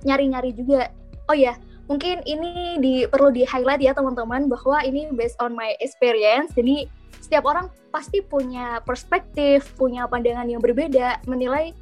nyari-nyari 0.05 0.57
juga 0.57 0.89
oh 1.29 1.37
ya 1.37 1.57
mungkin 1.91 2.23
ini 2.23 2.79
di, 2.79 2.95
perlu 3.11 3.35
di 3.35 3.43
highlight 3.43 3.83
ya 3.83 3.91
teman-teman 3.91 4.47
bahwa 4.47 4.79
ini 4.87 5.11
based 5.11 5.35
on 5.43 5.51
my 5.59 5.75
experience. 5.83 6.55
Jadi 6.55 6.87
setiap 7.19 7.43
orang 7.51 7.67
pasti 7.91 8.23
punya 8.23 8.79
perspektif 8.87 9.75
punya 9.75 10.07
pandangan 10.07 10.47
yang 10.47 10.63
berbeda 10.63 11.19
menilai 11.27 11.75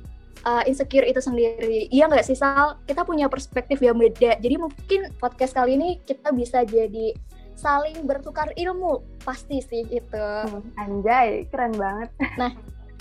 uh, 0.49 0.65
insecure 0.65 1.05
itu 1.05 1.21
sendiri. 1.21 1.93
Iya 1.93 2.09
nggak 2.09 2.25
sih 2.25 2.41
Sal? 2.41 2.81
Kita 2.89 3.05
punya 3.05 3.29
perspektif 3.29 3.85
yang 3.85 4.01
beda. 4.01 4.41
Jadi 4.41 4.57
mungkin 4.57 5.13
podcast 5.21 5.53
kali 5.53 5.77
ini 5.77 6.01
kita 6.09 6.33
bisa 6.33 6.65
jadi 6.65 7.13
saling 7.53 8.09
bertukar 8.09 8.49
ilmu. 8.57 9.05
Pasti 9.21 9.61
sih 9.61 9.85
itu 9.93 10.25
hmm, 10.49 10.73
anjay. 10.81 11.45
Keren 11.53 11.77
banget. 11.77 12.09
Nah 12.41 12.57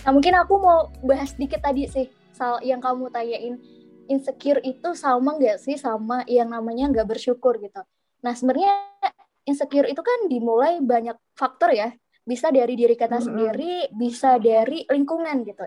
nah 0.06 0.14
mungkin 0.14 0.36
aku 0.36 0.60
mau 0.60 0.92
bahas 1.02 1.34
dikit 1.34 1.64
tadi 1.64 1.88
sih 1.88 2.06
Sal 2.36 2.60
yang 2.62 2.78
kamu 2.78 3.10
tanyain 3.10 3.58
insecure 4.08 4.60
itu 4.64 4.96
sama 4.96 5.36
nggak 5.36 5.60
sih 5.60 5.76
sama 5.76 6.24
yang 6.26 6.50
namanya 6.50 6.90
nggak 6.90 7.08
bersyukur 7.16 7.60
gitu. 7.60 7.80
Nah 8.24 8.34
sebenarnya 8.34 8.72
insecure 9.46 9.88
itu 9.88 10.00
kan 10.04 10.28
dimulai 10.28 10.80
banyak 10.82 11.16
faktor 11.36 11.72
ya. 11.72 11.92
Bisa 12.28 12.52
dari 12.52 12.76
diri 12.76 12.92
kita 12.92 13.08
mm 13.08 13.14
-hmm. 13.16 13.24
sendiri, 13.24 13.74
bisa 13.96 14.36
dari 14.36 14.84
lingkungan 14.84 15.48
gitu. 15.48 15.64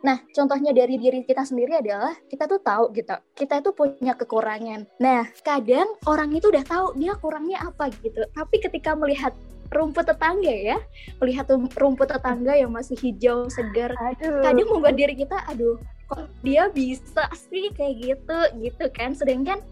Nah, 0.00 0.16
contohnya 0.32 0.72
dari 0.72 0.96
diri 0.96 1.20
kita 1.28 1.44
sendiri 1.44 1.76
adalah 1.76 2.16
kita 2.24 2.48
tuh 2.48 2.60
tahu 2.64 2.88
gitu, 2.96 3.12
kita 3.36 3.60
itu 3.60 3.70
punya 3.76 4.16
kekurangan. 4.16 4.88
Nah, 4.96 5.28
kadang 5.44 5.92
orang 6.08 6.32
itu 6.32 6.48
udah 6.48 6.64
tahu 6.64 6.96
dia 6.96 7.12
kurangnya 7.20 7.60
apa 7.60 7.92
gitu, 8.00 8.24
tapi 8.32 8.64
ketika 8.64 8.96
melihat 8.96 9.36
rumput 9.68 10.08
tetangga 10.08 10.50
ya, 10.50 10.80
melihat 11.20 11.52
rumput 11.76 12.08
tetangga 12.08 12.56
yang 12.56 12.72
masih 12.72 12.96
hijau 12.96 13.52
segar, 13.52 13.92
aduh. 13.92 14.40
kadang 14.40 14.68
membuat 14.72 14.96
diri 14.96 15.14
kita, 15.14 15.36
aduh, 15.52 15.76
kok 16.10 16.26
dia 16.42 16.66
bisa 16.74 17.30
sih 17.32 17.70
kayak 17.72 17.94
gitu 18.02 18.38
gitu 18.58 18.84
kan? 18.90 19.14
Sedangkan 19.14 19.62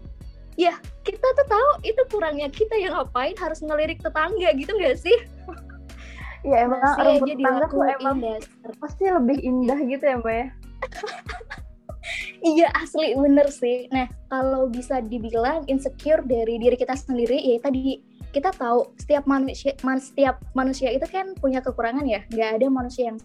ya 0.55 0.79
kita 1.03 1.27
tuh 1.35 1.47
tahu 1.47 1.69
itu 1.83 2.01
kurangnya 2.07 2.47
kita 2.47 2.79
yang 2.79 2.95
ngapain 2.95 3.35
harus 3.35 3.59
ngelirik 3.59 3.99
tetangga 3.99 4.49
gitu 4.55 4.71
gak 4.79 4.95
sih? 4.95 5.17
Ya 6.47 6.63
emang 6.63 6.79
Masih 6.79 7.03
rumput 7.03 7.27
aja 7.27 7.35
tetangga 7.35 7.65
tuh 7.67 7.83
emang 7.99 8.17
dasar. 8.23 8.71
pasti 8.79 9.03
lebih 9.11 9.37
indah 9.43 9.79
gitu 9.83 10.03
ya 10.07 10.15
mbak 10.23 10.35
ya? 10.35 10.47
Iya 12.39 12.67
asli 12.79 13.11
bener 13.19 13.51
sih. 13.51 13.91
Nah 13.91 14.07
kalau 14.31 14.71
bisa 14.71 15.03
dibilang 15.03 15.67
insecure 15.67 16.23
dari 16.23 16.55
diri 16.55 16.79
kita 16.79 16.95
sendiri 16.95 17.35
ya 17.35 17.59
tadi 17.59 17.99
kita 18.29 18.53
tahu 18.53 18.93
setiap 19.01 19.25
manusia 19.25 19.73
man, 19.81 19.97
setiap 19.97 20.37
manusia 20.53 20.93
itu 20.93 21.05
kan 21.09 21.33
punya 21.37 21.59
kekurangan 21.65 22.05
ya. 22.05 22.21
Nggak 22.29 22.49
ada 22.61 22.67
manusia 22.69 23.03
yang 23.09 23.17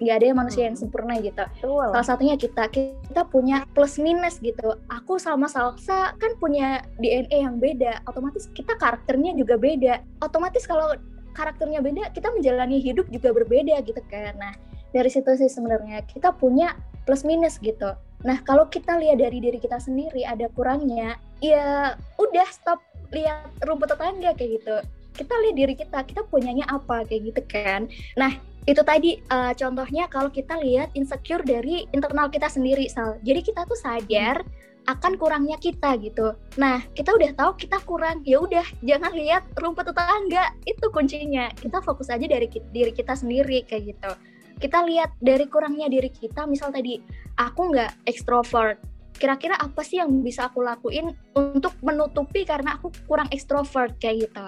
nggak 0.00 0.16
ada 0.20 0.26
manusia 0.36 0.62
yang 0.68 0.76
sempurna 0.76 1.16
gitu. 1.20 1.44
Betul. 1.60 1.88
salah 1.96 2.06
satunya 2.06 2.36
kita. 2.36 2.68
Kita 2.68 3.22
punya 3.28 3.64
plus 3.72 3.96
minus 3.96 4.36
gitu. 4.44 4.76
Aku 4.92 5.16
sama 5.16 5.48
Salsa 5.48 6.12
kan 6.20 6.32
punya 6.36 6.84
DNA 7.00 7.48
yang 7.48 7.56
beda. 7.56 8.04
Otomatis 8.04 8.52
kita 8.52 8.76
karakternya 8.76 9.32
juga 9.36 9.56
beda. 9.56 10.04
Otomatis 10.20 10.68
kalau 10.68 10.92
karakternya 11.32 11.80
beda 11.80 12.12
kita 12.12 12.28
menjalani 12.34 12.82
hidup 12.82 13.08
juga 13.08 13.32
berbeda 13.32 13.80
gitu 13.86 14.02
kan. 14.12 14.36
Nah 14.36 14.52
dari 14.90 15.08
situ 15.08 15.30
sih 15.38 15.48
sebenarnya 15.48 16.04
kita 16.04 16.36
punya 16.36 16.76
plus 17.08 17.24
minus 17.24 17.56
gitu. 17.62 17.96
Nah 18.26 18.38
kalau 18.44 18.68
kita 18.68 19.00
lihat 19.00 19.22
dari 19.24 19.40
diri 19.40 19.56
kita 19.56 19.80
sendiri 19.80 20.26
ada 20.28 20.52
kurangnya 20.52 21.16
ya 21.40 21.96
udah 22.20 22.48
stop 22.52 22.84
lihat 23.12 23.50
rumput 23.66 23.90
tetangga 23.90 24.34
kayak 24.34 24.50
gitu. 24.60 24.76
Kita 25.14 25.34
lihat 25.46 25.56
diri 25.58 25.74
kita 25.76 25.98
kita 26.06 26.22
punyanya 26.30 26.64
apa 26.70 27.04
kayak 27.04 27.34
gitu 27.34 27.42
kan. 27.50 27.90
Nah 28.16 28.32
itu 28.68 28.80
tadi 28.84 29.18
uh, 29.32 29.52
contohnya 29.56 30.06
kalau 30.06 30.28
kita 30.28 30.60
lihat 30.60 30.92
insecure 30.92 31.42
dari 31.42 31.88
internal 31.90 32.28
kita 32.28 32.46
sendiri 32.46 32.86
sal. 32.88 33.18
Jadi 33.24 33.40
kita 33.40 33.64
tuh 33.66 33.76
sadar 33.76 34.44
akan 34.88 35.20
kurangnya 35.20 35.60
kita 35.60 35.96
gitu. 36.00 36.32
Nah 36.56 36.80
kita 36.96 37.12
udah 37.12 37.30
tahu 37.36 37.50
kita 37.60 37.78
kurang 37.84 38.24
ya 38.24 38.40
udah 38.40 38.64
jangan 38.84 39.12
lihat 39.12 39.42
rumput 39.60 39.88
tetangga. 39.92 40.54
Itu 40.64 40.88
kuncinya. 40.92 41.52
Kita 41.56 41.84
fokus 41.84 42.08
aja 42.08 42.24
dari 42.24 42.48
diri 42.48 42.92
kita 42.92 43.16
sendiri 43.16 43.64
kayak 43.64 43.96
gitu. 43.96 44.12
Kita 44.60 44.84
lihat 44.84 45.16
dari 45.24 45.48
kurangnya 45.48 45.88
diri 45.88 46.12
kita 46.12 46.44
misal 46.44 46.68
tadi 46.68 47.00
aku 47.40 47.72
nggak 47.72 48.04
ekstrovert 48.04 48.89
kira-kira 49.20 49.54
apa 49.60 49.84
sih 49.84 50.00
yang 50.00 50.24
bisa 50.24 50.48
aku 50.48 50.64
lakuin 50.64 51.12
untuk 51.36 51.76
menutupi 51.84 52.48
karena 52.48 52.80
aku 52.80 52.88
kurang 53.04 53.28
ekstrovert 53.28 54.00
kayak 54.00 54.26
gitu 54.26 54.44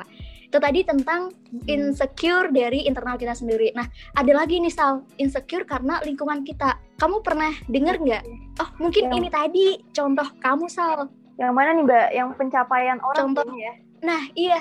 itu 0.52 0.60
tadi 0.60 0.84
tentang 0.84 1.32
hmm. 1.32 1.64
insecure 1.64 2.52
dari 2.52 2.84
internal 2.84 3.16
kita 3.16 3.32
sendiri. 3.32 3.72
Nah, 3.72 3.88
ada 4.12 4.36
lagi 4.36 4.60
nih 4.60 4.68
Sal, 4.68 5.00
insecure 5.16 5.64
karena 5.64 5.96
lingkungan 6.04 6.44
kita. 6.44 6.76
Kamu 7.00 7.24
pernah 7.24 7.56
denger 7.72 7.96
nggak? 7.96 8.22
Oh, 8.60 8.68
mungkin 8.76 9.08
yang... 9.08 9.16
ini 9.16 9.28
tadi 9.32 9.80
contoh 9.96 10.28
kamu 10.44 10.68
Sal. 10.68 11.08
Yang 11.40 11.52
mana 11.56 11.72
nih 11.72 11.84
Mbak? 11.88 12.08
Yang 12.12 12.28
pencapaian 12.36 13.00
orang 13.00 13.16
contoh 13.32 13.48
ya? 13.56 13.72
Nah, 14.04 14.28
iya. 14.36 14.60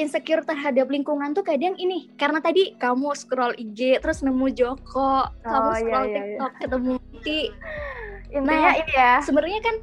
Insecure 0.00 0.40
terhadap 0.40 0.88
lingkungan 0.88 1.36
tuh 1.36 1.44
kadang 1.44 1.76
ini 1.76 2.08
karena 2.16 2.40
tadi 2.40 2.72
kamu 2.80 3.12
scroll 3.12 3.56
IG 3.60 4.00
terus 4.00 4.24
nemu 4.24 4.52
Joko, 4.56 5.24
oh, 5.24 5.24
kamu 5.44 5.68
iya, 5.68 5.80
scroll 5.80 6.04
iya, 6.04 6.08
iya, 6.08 6.16
TikTok 6.16 6.52
iya. 6.52 6.60
ketemu 6.64 6.94
Ti. 7.20 7.40
Intinya 8.30 8.70
nah, 8.70 8.74
ini 8.78 8.92
ya. 8.94 9.12
Sebenarnya 9.22 9.60
kan 9.62 9.76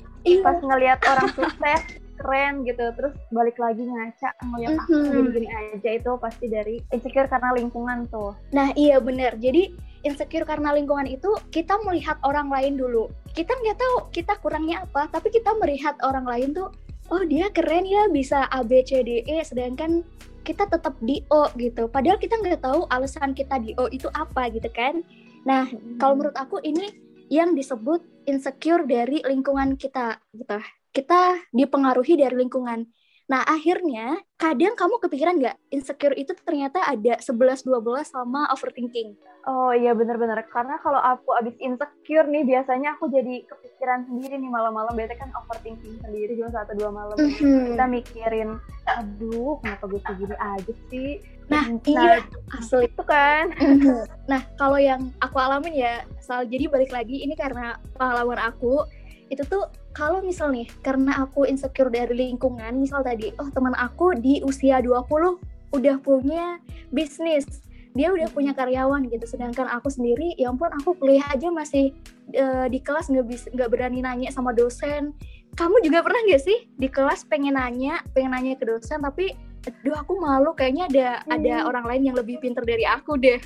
pas 0.43 0.57
ngelihat 0.59 0.99
orang 1.11 1.29
sukses 1.35 1.81
keren 2.23 2.63
gitu 2.63 2.85
terus 2.95 3.13
balik 3.33 3.57
lagi 3.59 3.83
ngaca 3.83 4.29
ngeliat 4.47 4.79
mm 4.79 4.85
-hmm. 4.87 5.11
gini-gini 5.11 5.49
aja 5.51 5.89
itu 5.97 6.11
pasti 6.21 6.45
dari 6.47 6.79
insecure 6.93 7.27
karena 7.27 7.51
lingkungan 7.57 8.07
tuh 8.07 8.31
nah 8.53 8.71
iya 8.79 9.01
bener 9.03 9.35
jadi 9.41 9.73
insecure 10.07 10.47
karena 10.47 10.71
lingkungan 10.71 11.09
itu 11.09 11.27
kita 11.51 11.75
melihat 11.83 12.15
orang 12.23 12.47
lain 12.47 12.79
dulu 12.79 13.11
kita 13.33 13.51
nggak 13.51 13.75
tahu 13.75 13.95
kita 14.13 14.39
kurangnya 14.39 14.87
apa 14.87 15.09
tapi 15.11 15.33
kita 15.33 15.51
melihat 15.57 15.97
orang 16.05 16.23
lain 16.23 16.55
tuh 16.55 16.69
oh 17.11 17.23
dia 17.27 17.51
keren 17.51 17.83
ya 17.83 18.07
bisa 18.07 18.47
A 18.53 18.63
B 18.63 18.85
C 18.85 19.03
D 19.03 19.25
E 19.27 19.43
sedangkan 19.43 20.05
kita 20.43 20.67
tetap 20.67 20.95
di 21.03 21.23
O 21.31 21.47
gitu 21.55 21.91
padahal 21.91 22.19
kita 22.19 22.39
nggak 22.39 22.63
tahu 22.63 22.87
alasan 22.91 23.35
kita 23.35 23.59
di 23.59 23.75
O 23.79 23.91
itu 23.91 24.07
apa 24.15 24.47
gitu 24.53 24.69
kan 24.71 25.01
nah 25.43 25.67
hmm. 25.67 25.99
kalau 25.99 26.19
menurut 26.19 26.37
aku 26.39 26.61
ini 26.63 26.87
yang 27.33 27.57
disebut 27.57 28.05
insecure 28.29 28.85
dari 28.85 29.25
lingkungan 29.25 29.73
kita 29.73 30.21
gitu 30.37 30.61
kita 30.93 31.41
dipengaruhi 31.49 32.21
dari 32.21 32.37
lingkungan. 32.37 32.85
Nah, 33.31 33.41
akhirnya 33.47 34.19
kadang 34.35 34.75
kamu 34.75 34.99
kepikiran 34.99 35.39
nggak 35.39 35.57
insecure 35.71 36.15
itu 36.19 36.35
ternyata 36.43 36.83
ada 36.83 37.15
11-12 37.23 37.71
sama 38.03 38.51
overthinking. 38.51 39.15
Oh 39.43 39.71
iya 39.75 39.91
bener-bener. 39.95 40.39
Karena 40.51 40.79
kalau 40.79 40.99
aku 40.99 41.35
abis 41.39 41.55
insecure 41.59 42.27
nih, 42.27 42.43
biasanya 42.43 42.95
aku 42.95 43.07
jadi 43.11 43.43
kepikiran 43.47 44.07
sendiri 44.07 44.39
nih 44.39 44.51
malam-malam. 44.51 44.91
Biasanya 44.95 45.19
kan 45.23 45.31
overthinking 45.35 45.99
sendiri 46.03 46.35
jam 46.35 46.51
satu 46.51 46.75
dua 46.75 46.91
malam. 46.91 47.15
Mm 47.19 47.31
-hmm. 47.31 47.63
Kita 47.75 47.85
mikirin, 47.87 48.49
aduh 48.87 49.59
kenapa 49.63 49.83
gue 49.87 50.01
segini 50.03 50.35
aja 50.39 50.73
sih. 50.91 51.11
Nah, 51.51 51.63
nah 51.67 51.79
iya 51.87 52.11
asli. 52.55 52.87
Itu 52.87 53.03
kan. 53.03 53.51
Mhm. 53.55 54.07
nah, 54.31 54.41
kalau 54.55 54.79
yang 54.79 55.11
aku 55.19 55.35
alamin 55.39 55.75
ya, 55.75 55.93
Sal, 56.23 56.47
jadi 56.47 56.71
balik 56.71 56.95
lagi 56.95 57.23
ini 57.23 57.35
karena 57.35 57.75
pengalaman 57.99 58.39
aku, 58.39 58.87
itu 59.27 59.43
tuh 59.47 59.67
kalau 59.93 60.19
misal 60.25 60.49
nih 60.49 60.65
karena 60.81 61.21
aku 61.21 61.45
insecure 61.45 61.93
dari 61.93 62.11
lingkungan 62.11 62.81
misal 62.81 63.05
tadi 63.05 63.29
oh 63.37 63.47
teman 63.53 63.77
aku 63.77 64.17
di 64.17 64.41
usia 64.41 64.81
20 64.81 65.07
udah 65.73 65.95
punya 66.01 66.61
bisnis. 66.93 67.45
Dia 67.93 68.09
udah 68.09 68.25
punya 68.33 68.57
karyawan 68.57 69.05
gitu. 69.09 69.25
Sedangkan 69.29 69.69
aku 69.69 69.89
sendiri 69.93 70.33
ya 70.33 70.49
ampun 70.49 70.73
aku 70.73 70.97
kuliah 70.97 71.25
aja 71.29 71.53
masih 71.53 71.93
uh, 72.33 72.65
di 72.65 72.81
kelas 72.81 73.09
nggak 73.13 73.25
bisa 73.29 73.45
nggak 73.53 73.69
berani 73.69 74.01
nanya 74.01 74.29
sama 74.33 74.49
dosen. 74.49 75.13
Kamu 75.53 75.85
juga 75.85 76.01
pernah 76.01 76.21
nggak 76.25 76.41
sih 76.41 76.65
di 76.73 76.89
kelas 76.89 77.29
pengen 77.29 77.53
nanya 77.53 78.01
pengen 78.17 78.33
nanya 78.33 78.57
ke 78.57 78.65
dosen 78.65 78.97
tapi 79.05 79.37
aduh 79.63 79.95
aku 79.95 80.19
malu 80.19 80.51
kayaknya 80.51 80.89
ada 80.91 81.07
hmm. 81.23 81.35
ada 81.39 81.53
orang 81.69 81.85
lain 81.87 82.11
yang 82.11 82.17
lebih 82.19 82.41
pinter 82.43 82.65
dari 82.67 82.83
aku 82.83 83.15
deh 83.15 83.39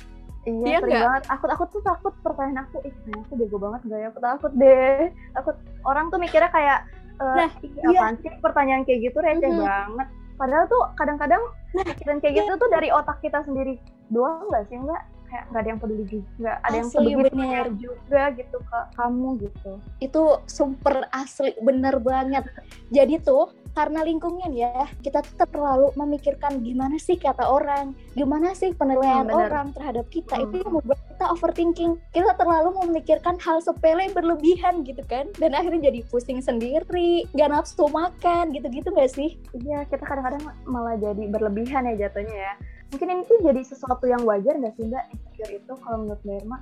Iya, 0.64 0.78
sering 0.80 1.02
banget. 1.04 1.24
Aku 1.34 1.44
aku 1.50 1.64
tuh 1.68 1.80
takut 1.84 2.14
pertanyaan 2.24 2.64
aku, 2.64 2.80
ih, 2.86 2.94
aku 3.12 3.32
bego 3.36 3.56
banget 3.60 3.80
gak 3.86 3.98
ya? 4.00 4.08
Aku 4.12 4.20
takut 4.22 4.52
deh. 4.56 5.12
Takut 5.36 5.56
orang 5.84 6.06
tuh 6.08 6.18
mikirnya 6.22 6.50
kayak, 6.50 6.78
e, 7.20 7.24
nah, 7.24 7.50
iya. 7.60 7.98
apaan 8.00 8.14
sih 8.22 8.30
pertanyaan 8.40 8.82
kayak 8.88 9.00
gitu 9.10 9.18
receh 9.20 9.48
mm 9.50 9.58
-hmm. 9.58 9.68
banget. 9.68 10.08
Padahal 10.38 10.64
tuh 10.70 10.82
kadang-kadang 10.94 11.42
nah, 11.74 11.84
pikiran 11.84 12.18
kayak 12.22 12.34
gitu 12.40 12.52
tuh 12.56 12.68
dari 12.70 12.88
otak 12.94 13.18
kita 13.20 13.42
sendiri 13.42 13.76
doang 14.14 14.46
nggak 14.48 14.64
sih 14.70 14.78
enggak? 14.78 15.02
Kayak 15.28 15.44
nggak 15.52 15.60
ada 15.60 15.68
yang 15.68 15.80
peduli 15.80 16.04
juga, 16.08 16.50
ada 16.64 16.78
asli, 16.80 16.80
yang 16.80 16.90
peduli 16.90 17.30
bener. 17.30 17.66
juga 17.76 18.22
gitu 18.32 18.58
ke 18.64 18.78
kamu 18.96 19.28
gitu. 19.44 19.72
Itu 20.00 20.22
super 20.48 20.96
asli, 21.12 21.52
bener 21.60 22.00
banget. 22.00 22.44
Jadi 22.88 23.20
tuh 23.20 23.52
karena 23.78 24.02
lingkungan 24.02 24.50
ya 24.58 24.90
kita 25.06 25.22
tuh 25.22 25.46
terlalu 25.46 25.94
memikirkan 25.94 26.66
gimana 26.66 26.98
sih 26.98 27.14
kata 27.14 27.46
orang 27.46 27.94
gimana 28.18 28.50
sih 28.50 28.74
penilaian 28.74 29.30
hmm, 29.30 29.38
orang 29.38 29.70
terhadap 29.70 30.02
kita 30.10 30.34
hmm. 30.34 30.44
itu 30.50 30.54
yang 30.66 30.72
membuat 30.74 30.98
kita 30.98 31.24
overthinking 31.30 31.92
kita 32.10 32.34
terlalu 32.34 32.74
memikirkan 32.82 33.38
hal 33.38 33.62
sepele 33.62 34.10
berlebihan 34.10 34.82
gitu 34.82 34.98
kan 35.06 35.30
dan 35.38 35.54
akhirnya 35.54 35.94
jadi 35.94 36.02
pusing 36.10 36.42
sendiri 36.42 37.22
gak 37.38 37.54
nafsu 37.54 37.86
makan 37.86 38.50
gitu-gitu 38.50 38.90
gak 38.90 39.14
sih 39.14 39.38
iya 39.62 39.86
kita 39.86 40.02
kadang-kadang 40.02 40.42
malah 40.66 40.98
jadi 40.98 41.30
berlebihan 41.30 41.86
ya 41.94 42.08
jatuhnya 42.10 42.34
ya 42.34 42.54
mungkin 42.88 43.08
ini 43.12 43.22
tuh 43.28 43.38
jadi 43.44 43.62
sesuatu 43.64 44.04
yang 44.08 44.22
wajar 44.24 44.56
gak 44.60 44.74
sih 44.76 44.88
mbak? 44.88 45.04
Insecure 45.12 45.52
itu 45.56 45.72
kalau 45.84 45.96
menurut 46.04 46.22
mbak 46.24 46.36
Irma? 46.40 46.58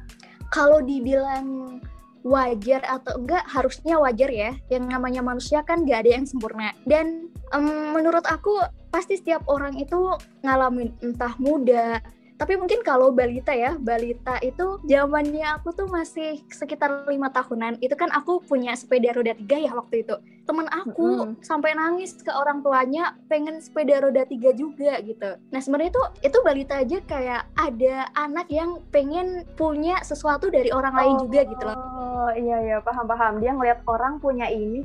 Kalau 0.50 0.78
dibilang 0.82 1.46
wajar 2.26 2.82
atau 2.82 3.22
enggak 3.22 3.44
harusnya 3.46 3.94
wajar 4.02 4.30
ya. 4.30 4.50
Yang 4.66 4.84
namanya 4.90 5.22
manusia 5.22 5.62
kan 5.62 5.86
gak 5.86 6.06
ada 6.06 6.10
yang 6.18 6.26
sempurna. 6.26 6.74
Dan 6.82 7.30
um, 7.54 7.94
menurut 7.94 8.26
aku 8.26 8.58
pasti 8.90 9.18
setiap 9.18 9.46
orang 9.46 9.78
itu 9.78 10.16
ngalamin 10.42 10.90
entah 11.04 11.34
muda 11.38 12.00
tapi 12.36 12.52
mungkin 12.60 12.84
kalau 12.84 13.16
balita 13.16 13.56
ya, 13.56 13.80
balita 13.80 14.36
itu 14.44 14.76
zamannya 14.84 15.56
aku 15.56 15.72
tuh 15.72 15.88
masih 15.88 16.44
sekitar 16.52 17.08
lima 17.08 17.32
tahunan. 17.32 17.80
Itu 17.80 17.96
kan 17.96 18.12
aku 18.12 18.44
punya 18.44 18.76
sepeda 18.76 19.16
roda 19.16 19.32
tiga 19.32 19.56
ya 19.56 19.72
waktu 19.72 20.04
itu. 20.04 20.20
Temen 20.44 20.68
aku 20.68 21.32
mm. 21.32 21.42
sampai 21.42 21.72
nangis 21.72 22.12
ke 22.20 22.28
orang 22.28 22.60
tuanya 22.60 23.16
pengen 23.32 23.58
sepeda 23.58 24.04
roda 24.04 24.28
tiga 24.28 24.52
juga 24.52 25.00
gitu. 25.00 25.40
Nah 25.48 25.60
sebenarnya 25.64 25.96
itu 25.96 26.02
itu 26.28 26.38
balita 26.44 26.74
aja 26.84 26.98
kayak 27.08 27.42
ada 27.56 27.96
anak 28.14 28.46
yang 28.52 28.84
pengen 28.92 29.48
punya 29.56 30.04
sesuatu 30.04 30.52
dari 30.52 30.68
orang 30.70 30.92
oh, 30.92 30.98
lain 31.00 31.14
juga 31.24 31.40
gitu 31.48 31.64
loh. 31.64 31.95
Oh 32.16 32.32
iya 32.32 32.56
iya 32.64 32.76
paham 32.80 33.04
paham. 33.04 33.44
Dia 33.44 33.52
ngeliat 33.52 33.84
orang 33.84 34.16
punya 34.24 34.48
ini, 34.48 34.80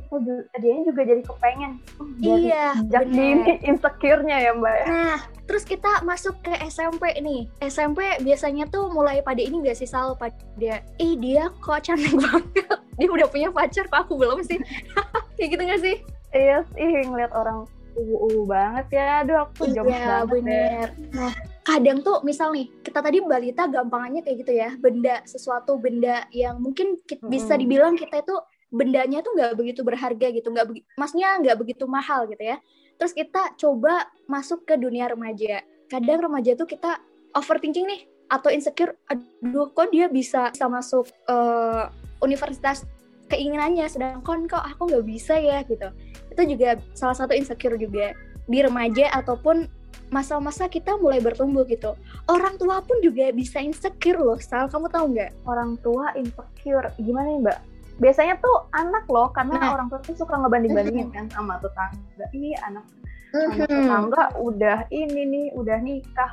dia 0.60 0.76
juga 0.84 1.08
jadi 1.08 1.24
kepengen. 1.24 1.80
Oh, 2.04 2.36
iya. 2.36 2.76
Jadi 2.92 3.28
insecure-nya 3.72 4.38
ya 4.44 4.52
mbak. 4.52 4.76
Ya? 4.76 4.86
Nah 4.92 5.18
terus 5.52 5.68
kita 5.68 6.00
masuk 6.08 6.40
ke 6.48 6.56
SMP 6.72 7.12
nih 7.20 7.44
SMP 7.60 8.24
biasanya 8.24 8.72
tuh 8.72 8.88
mulai 8.88 9.20
pada 9.20 9.44
ini 9.44 9.60
gak 9.68 9.76
sih 9.76 9.84
Sal 9.84 10.16
pada 10.16 10.80
ih 10.96 11.14
dia 11.20 11.52
kok 11.60 11.84
cantik 11.84 12.16
banget 12.24 12.72
dia 12.96 13.10
udah 13.12 13.28
punya 13.28 13.52
pacar 13.52 13.84
kok 13.92 14.08
aku 14.08 14.16
belum 14.16 14.40
sih 14.48 14.56
kayak 15.36 15.50
gitu 15.52 15.64
gak 15.68 15.82
sih 15.84 15.96
iya 16.32 16.64
sih 16.72 17.04
ngeliat 17.04 17.36
orang 17.36 17.68
uwu 17.96 18.48
banget 18.48 19.00
ya 19.00 19.24
aduh 19.24 19.48
aku 19.48 19.68
iya, 19.70 19.82
banget 19.84 20.28
bener. 20.32 20.88
Ya. 20.88 21.10
nah 21.12 21.34
kadang 21.62 22.02
tuh 22.02 22.26
misal 22.26 22.50
nih 22.56 22.68
kita 22.82 23.00
tadi 23.04 23.22
balita 23.22 23.70
gampangannya 23.70 24.26
kayak 24.26 24.38
gitu 24.46 24.54
ya 24.56 24.70
benda 24.80 25.22
sesuatu 25.30 25.78
benda 25.78 26.26
yang 26.34 26.58
mungkin 26.58 26.98
kita, 27.06 27.22
hmm. 27.22 27.32
bisa 27.32 27.54
dibilang 27.60 27.94
kita 27.94 28.26
itu 28.26 28.36
bendanya 28.72 29.20
tuh 29.20 29.36
nggak 29.36 29.54
begitu 29.60 29.84
berharga 29.84 30.28
gitu 30.32 30.48
nggak 30.48 30.72
maksudnya 30.96 31.38
nggak 31.44 31.58
begitu 31.60 31.84
mahal 31.86 32.24
gitu 32.26 32.42
ya 32.42 32.58
terus 32.96 33.12
kita 33.12 33.54
coba 33.60 34.08
masuk 34.32 34.64
ke 34.64 34.80
dunia 34.80 35.12
remaja 35.12 35.60
kadang 35.92 36.24
remaja 36.24 36.56
tuh 36.56 36.66
kita 36.66 37.04
overthinking 37.36 37.84
nih 37.84 38.02
atau 38.32 38.48
insecure 38.48 38.96
aduh 39.12 39.68
kok 39.76 39.92
dia 39.92 40.08
bisa 40.08 40.56
bisa 40.56 40.72
masuk 40.72 41.04
uh, 41.28 41.92
universitas 42.24 42.88
keinginannya 43.32 43.88
sedangkan 43.88 44.46
kok 44.52 44.62
aku 44.62 44.92
nggak 44.92 45.06
bisa 45.08 45.40
ya 45.40 45.64
gitu. 45.64 45.88
Itu 46.30 46.42
juga 46.44 46.78
salah 46.92 47.16
satu 47.16 47.32
insecure 47.32 47.80
juga 47.80 48.12
di 48.52 48.60
remaja 48.60 49.08
ataupun 49.16 49.72
masa-masa 50.12 50.68
kita 50.68 51.00
mulai 51.00 51.24
bertumbuh 51.24 51.64
gitu. 51.66 51.96
Orang 52.28 52.60
tua 52.60 52.84
pun 52.84 53.00
juga 53.00 53.32
bisa 53.32 53.64
insecure 53.64 54.20
loh 54.20 54.38
Sal. 54.38 54.68
Kamu 54.68 54.92
tahu 54.92 55.16
nggak? 55.16 55.32
Orang 55.48 55.80
tua 55.80 56.12
insecure. 56.20 56.92
Gimana 57.00 57.32
nih 57.32 57.42
mbak? 57.48 57.60
Biasanya 58.04 58.36
tuh 58.44 58.68
anak 58.76 59.08
loh 59.08 59.32
karena 59.32 59.56
nah. 59.56 59.72
orang 59.80 59.88
tua 59.88 60.04
tuh 60.04 60.20
suka 60.20 60.36
ngebanding-bandingin 60.36 61.10
kan 61.16 61.26
sama 61.32 61.58
tetangga. 61.64 62.26
Ini 62.36 62.50
anak 62.68 62.86
tetangga 63.32 64.24
udah 64.36 64.78
ini 64.92 65.22
nih 65.24 65.46
udah 65.56 65.78
nikah. 65.80 66.32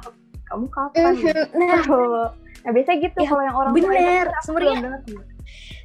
Kamu 0.48 0.66
kapan? 0.72 1.12
Nah, 1.54 1.84
nah 2.64 2.70
biasanya 2.72 2.98
gitu 3.04 3.18
ya, 3.20 3.28
kalau 3.28 3.42
yang 3.44 3.56
orang 3.56 3.72
bener. 3.76 4.26
sebenarnya 4.42 5.04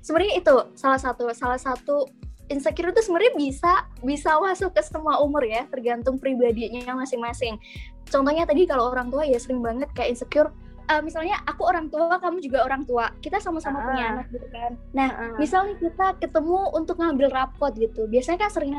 sebenarnya 0.04 0.44
itu 0.44 0.56
salah 0.76 1.00
satu 1.00 1.32
salah 1.32 1.58
satu 1.58 2.12
insecure 2.52 2.92
itu 2.92 3.02
sebenarnya 3.02 3.34
bisa 3.40 3.74
bisa 4.04 4.36
masuk 4.36 4.76
ke 4.76 4.84
semua 4.84 5.24
umur 5.24 5.48
ya 5.48 5.64
tergantung 5.72 6.20
pribadinya 6.20 6.92
masing-masing. 6.94 7.56
Contohnya 8.12 8.44
tadi 8.44 8.68
kalau 8.68 8.92
orang 8.92 9.08
tua 9.08 9.24
ya 9.24 9.40
sering 9.40 9.64
banget 9.64 9.88
kayak 9.96 10.14
insecure 10.14 10.52
uh, 10.92 11.02
misalnya 11.02 11.40
aku 11.48 11.64
orang 11.64 11.88
tua, 11.88 12.20
kamu 12.20 12.44
juga 12.44 12.68
orang 12.68 12.84
tua, 12.84 13.12
kita 13.24 13.40
sama-sama 13.40 13.80
uh, 13.80 13.84
punya 13.88 14.04
anak 14.18 14.28
gitu 14.32 14.48
kan. 14.52 14.72
Nah, 14.92 15.10
uh, 15.16 15.36
misalnya 15.40 15.80
kita 15.80 16.20
ketemu 16.20 16.60
untuk 16.76 17.00
ngambil 17.00 17.32
rapot 17.32 17.72
gitu, 17.78 18.08
biasanya 18.12 18.48
kan 18.48 18.52
sering 18.52 18.74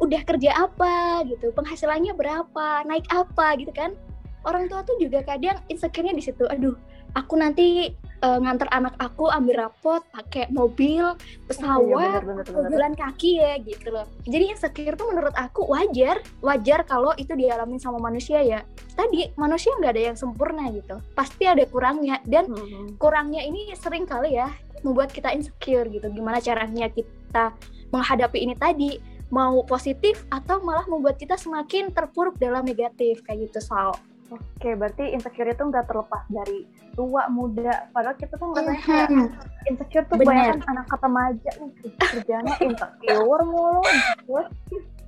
udah 0.00 0.20
kerja 0.24 0.50
apa? 0.56 1.22
gitu, 1.28 1.52
penghasilannya 1.52 2.16
berapa, 2.16 2.88
naik 2.88 3.06
apa? 3.12 3.54
gitu 3.60 3.72
kan. 3.74 3.94
orang 4.42 4.66
tua 4.66 4.82
tuh 4.82 4.98
juga 4.98 5.22
kadang 5.22 5.54
insecure-nya 5.70 6.18
di 6.18 6.24
situ 6.26 6.42
aduh 6.50 6.74
aku 7.12 7.34
nanti 7.36 7.92
uh, 8.22 8.38
nganter 8.38 8.70
anak 8.70 8.94
aku 8.96 9.28
ambil 9.28 9.66
rapot 9.68 10.00
pakai 10.14 10.48
mobil 10.54 11.12
pesawat 11.50 12.22
oh, 12.22 12.40
iya, 12.46 12.70
jalan 12.70 12.94
kaki 12.94 13.30
ya 13.42 13.52
gitu 13.60 13.92
loh. 13.92 14.06
Jadi 14.24 14.54
insecure 14.54 14.94
tuh 14.96 15.10
menurut 15.10 15.34
aku 15.34 15.66
wajar 15.68 16.22
wajar 16.40 16.86
kalau 16.86 17.12
itu 17.18 17.34
dialami 17.34 17.76
sama 17.82 17.98
manusia 17.98 18.40
ya. 18.40 18.62
Tadi 18.94 19.34
manusia 19.34 19.74
nggak 19.76 19.92
ada 19.92 20.02
yang 20.14 20.16
sempurna 20.16 20.70
gitu. 20.70 20.96
Pasti 21.12 21.44
ada 21.44 21.66
kurangnya. 21.66 22.22
Dan 22.24 22.48
hmm. 22.48 22.96
kurangnya 22.96 23.42
ini 23.42 23.74
sering 23.74 24.06
kali 24.06 24.38
ya 24.38 24.48
membuat 24.86 25.10
kita 25.10 25.34
insecure 25.34 25.90
gitu. 25.90 26.06
Gimana 26.08 26.38
caranya 26.38 26.88
kita 26.88 27.52
menghadapi 27.90 28.38
ini 28.38 28.54
tadi? 28.56 28.96
Mau 29.32 29.64
positif 29.64 30.28
atau 30.28 30.60
malah 30.60 30.84
membuat 30.84 31.16
kita 31.16 31.40
semakin 31.40 31.88
terpuruk 31.88 32.36
dalam 32.36 32.68
negatif 32.68 33.24
kayak 33.24 33.48
gitu 33.48 33.64
Sal. 33.64 33.96
Oke, 34.28 34.76
berarti 34.76 35.12
insecure 35.12 35.48
itu 35.48 35.64
nggak 35.64 35.88
terlepas 35.88 36.24
dari 36.28 36.68
tua, 36.92 37.28
muda. 37.28 37.88
Padahal 37.90 38.16
kita 38.16 38.34
tuh 38.36 38.46
nggak 38.52 38.64
kayak 38.84 39.08
mm-hmm. 39.10 39.28
insecure 39.68 40.06
tuh 40.06 40.16
banyak 40.20 40.62
anak 40.64 40.86
kata 40.88 41.08
maja 41.08 41.50
nih 41.58 41.70
kerjanya 41.98 42.54
insecure 42.60 43.42
mulu, 43.44 43.80
insecure. 43.84 44.48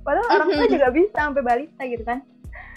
Padahal 0.05 0.27
orang 0.29 0.47
tua 0.49 0.57
mm-hmm. 0.57 0.75
juga 0.75 0.87
bisa 0.93 1.17
sampai 1.17 1.43
balita 1.43 1.81
gitu 1.85 2.03
kan. 2.05 2.19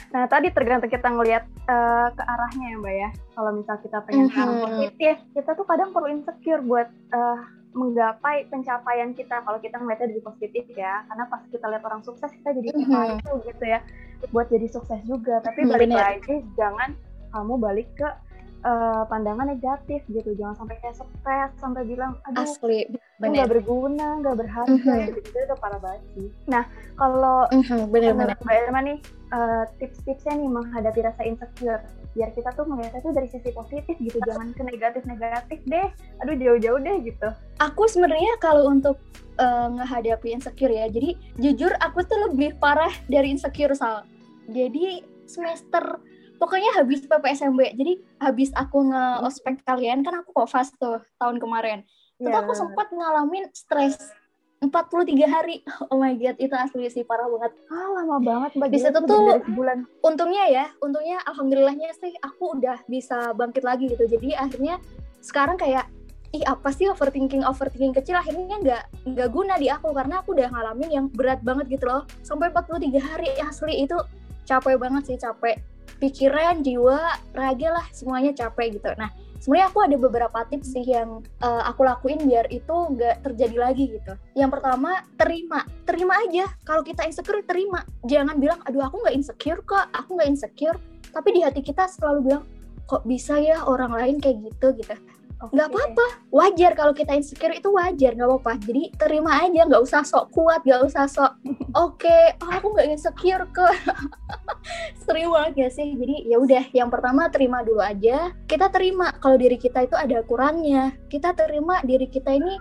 Nah, 0.08 0.24
tadi 0.24 0.48
tergantung 0.48 0.88
kita 0.88 1.04
ngelihat 1.12 1.44
uh, 1.68 2.08
ke 2.16 2.22
arahnya 2.24 2.66
ya, 2.72 2.76
Mbak 2.80 2.94
ya. 2.96 3.10
Kalau 3.36 3.50
misal 3.52 3.76
kita 3.84 3.98
pengen 4.08 4.32
mm 4.32 4.40
-hmm. 4.40 4.60
positif, 4.64 5.14
kita 5.36 5.50
tuh 5.52 5.66
kadang 5.68 5.92
perlu 5.92 6.08
insecure 6.08 6.64
buat 6.64 6.88
uh, 7.12 7.38
menggapai 7.76 8.48
pencapaian 8.48 9.12
kita 9.12 9.44
kalau 9.44 9.60
kita 9.60 9.76
ngeliatnya 9.76 10.08
dari 10.08 10.22
positif 10.24 10.64
ya 10.72 11.04
karena 11.04 11.24
pas 11.28 11.42
kita 11.46 11.66
lihat 11.68 11.84
orang 11.84 12.00
sukses 12.00 12.32
kita 12.32 12.50
jadi 12.56 12.68
mm 12.72 12.84
-hmm. 12.88 13.44
gitu 13.44 13.64
ya 13.68 13.78
buat 14.32 14.48
jadi 14.48 14.66
sukses 14.66 14.98
juga 15.04 15.38
tapi 15.44 15.62
mm, 15.62 15.70
balik 15.70 15.92
lagi 15.92 16.36
jangan 16.56 16.96
kamu 17.30 17.54
balik 17.60 17.88
ke 17.94 18.08
uh, 18.64 19.02
pandangan 19.06 19.46
negatif 19.50 20.02
gitu. 20.10 20.34
Jangan 20.34 20.64
sampai 20.64 20.76
kayak 20.82 20.96
stres 20.98 21.50
sampai 21.58 21.82
bilang 21.86 22.18
aduh 22.26 22.46
asli 22.46 22.88
nggak 23.18 23.50
berguna 23.50 24.22
nggak 24.22 24.36
berharga 24.38 24.72
mm 24.72 24.78
-hmm. 24.78 25.08
gitu. 25.10 25.18
Itu 25.26 25.38
udah 25.50 25.58
parah 25.58 25.80
banget 25.82 26.02
sih. 26.14 26.28
Nah 26.46 26.64
kalau 26.98 27.46
mm 27.50 27.62
-hmm, 27.62 27.80
bener-bener 27.90 28.36
mbak 28.38 28.56
Irma 28.66 28.80
nih 28.82 28.98
uh, 29.34 29.64
tips-tipsnya 29.82 30.32
nih 30.38 30.48
menghadapi 30.50 31.00
rasa 31.02 31.22
insecure. 31.26 31.82
Biar 32.16 32.30
kita 32.34 32.50
tuh 32.54 32.66
melihatnya 32.66 33.00
tuh 33.04 33.14
dari 33.14 33.28
sisi 33.30 33.50
positif 33.54 33.94
gitu. 33.98 34.18
Jangan 34.26 34.54
ke 34.54 34.62
negatif-negatif 34.62 35.58
deh. 35.66 35.88
Aduh 36.24 36.34
jauh-jauh 36.34 36.80
deh 36.82 36.96
gitu. 37.06 37.28
Aku 37.62 37.86
sebenarnya 37.86 38.38
kalau 38.42 38.70
untuk 38.70 38.98
uh, 39.38 39.68
ngehadapi 39.78 40.34
insecure 40.34 40.70
ya 40.70 40.90
jadi 40.90 41.14
jujur 41.38 41.72
aku 41.78 42.02
tuh 42.06 42.30
lebih 42.30 42.58
parah 42.58 42.90
dari 43.06 43.34
insecure 43.34 43.74
sal. 43.74 44.06
Jadi 44.48 45.04
semester 45.28 46.00
pokoknya 46.38 46.70
habis 46.78 47.04
PPSMB 47.04 47.60
jadi 47.74 47.92
habis 48.22 48.50
aku 48.54 48.88
nge-ospek 48.88 49.66
kalian 49.66 50.06
kan 50.06 50.22
aku 50.22 50.30
kok 50.32 50.48
fast 50.50 50.74
tuh 50.78 51.02
tahun 51.18 51.42
kemarin 51.42 51.82
yeah. 52.22 52.30
itu 52.30 52.36
aku 52.38 52.52
sempat 52.54 52.88
ngalamin 52.94 53.50
stres 53.52 53.98
43 54.58 55.06
hari. 55.30 55.62
Oh 55.94 56.02
my 56.02 56.18
god, 56.18 56.36
itu 56.42 56.50
asli 56.50 56.90
sih 56.90 57.06
parah 57.06 57.30
banget. 57.30 57.54
Ah, 57.70 57.88
lama 57.94 58.18
banget 58.18 58.58
Mbak. 58.58 58.68
Di 58.74 58.78
situ 58.82 58.98
tuh 59.06 59.38
bulan. 59.54 59.86
Untungnya 60.02 60.50
ya, 60.50 60.66
untungnya 60.82 61.22
alhamdulillahnya 61.30 61.94
sih 61.94 62.12
aku 62.18 62.58
udah 62.58 62.82
bisa 62.90 63.30
bangkit 63.38 63.62
lagi 63.62 63.86
gitu. 63.86 64.04
Jadi 64.10 64.34
akhirnya 64.34 64.82
sekarang 65.22 65.54
kayak 65.54 65.86
ih 66.36 66.44
apa 66.44 66.68
sih 66.68 66.84
overthinking 66.92 67.40
overthinking 67.40 67.96
kecil 67.96 68.20
akhirnya 68.20 68.60
nggak 68.60 68.82
nggak 69.08 69.28
guna 69.32 69.56
di 69.56 69.72
aku 69.72 69.96
karena 69.96 70.20
aku 70.20 70.36
udah 70.36 70.52
ngalamin 70.52 70.90
yang 70.92 71.06
berat 71.08 71.40
banget 71.40 71.80
gitu 71.80 71.88
loh 71.88 72.04
sampai 72.20 72.52
43 72.52 73.00
hari 73.00 73.32
asli 73.40 73.88
itu 73.88 73.96
capek 74.44 74.76
banget 74.76 75.08
sih 75.08 75.16
capek 75.16 75.56
pikiran 75.96 76.60
jiwa 76.60 77.16
raga 77.32 77.80
lah 77.80 77.86
semuanya 77.90 78.36
capek 78.36 78.76
gitu 78.76 78.92
nah 79.00 79.08
sebenarnya 79.38 79.68
aku 79.70 79.80
ada 79.86 79.96
beberapa 79.96 80.38
tips 80.50 80.74
sih 80.74 80.84
yang 80.84 81.22
uh, 81.40 81.62
aku 81.64 81.86
lakuin 81.86 82.20
biar 82.26 82.50
itu 82.50 82.74
nggak 82.74 83.22
terjadi 83.22 83.56
lagi 83.56 83.84
gitu. 83.86 84.12
Yang 84.34 84.58
pertama 84.58 85.06
terima, 85.14 85.62
terima 85.86 86.14
aja. 86.26 86.50
Kalau 86.66 86.82
kita 86.82 87.06
insecure 87.06 87.42
terima, 87.46 87.86
jangan 88.02 88.36
bilang 88.42 88.58
aduh 88.66 88.82
aku 88.82 88.98
nggak 89.06 89.14
insecure 89.14 89.62
kok, 89.62 89.86
aku 89.94 90.18
nggak 90.18 90.28
insecure. 90.28 90.78
Tapi 91.14 91.28
di 91.38 91.40
hati 91.46 91.62
kita 91.62 91.86
selalu 91.86 92.18
bilang 92.34 92.44
kok 92.88 93.04
bisa 93.04 93.36
ya 93.36 93.62
orang 93.68 93.92
lain 93.92 94.16
kayak 94.16 94.48
gitu 94.48 94.72
gitu 94.80 94.96
nggak 95.38 95.70
okay. 95.70 95.78
apa-apa 95.78 96.06
wajar 96.34 96.72
kalau 96.74 96.90
kita 96.90 97.14
insecure 97.14 97.54
itu 97.54 97.70
wajar 97.70 98.18
nggak 98.18 98.26
apa-apa. 98.26 98.52
Jadi 98.66 98.82
terima 98.98 99.38
aja 99.38 99.60
nggak 99.70 99.82
usah 99.86 100.02
sok 100.02 100.34
kuat 100.34 100.66
nggak 100.66 100.82
usah 100.82 101.06
sok 101.06 101.32
oke 101.78 101.94
okay, 102.02 102.34
oh, 102.42 102.50
aku 102.50 102.74
nggak 102.74 102.88
insecure 102.90 103.46
kok. 103.54 103.70
Sering 105.06 105.30
banget 105.30 105.54
ya 105.54 105.68
sih? 105.70 105.94
Jadi 105.94 106.26
ya 106.26 106.36
udah 106.42 106.64
yang 106.74 106.90
pertama 106.90 107.30
terima 107.30 107.62
dulu 107.62 107.78
aja. 107.78 108.34
Kita 108.50 108.66
terima 108.74 109.14
kalau 109.22 109.38
diri 109.38 109.54
kita 109.54 109.86
itu 109.86 109.94
ada 109.94 110.26
kurangnya. 110.26 110.90
Kita 111.06 111.30
terima 111.38 111.78
diri 111.86 112.10
kita 112.10 112.34
ini 112.34 112.58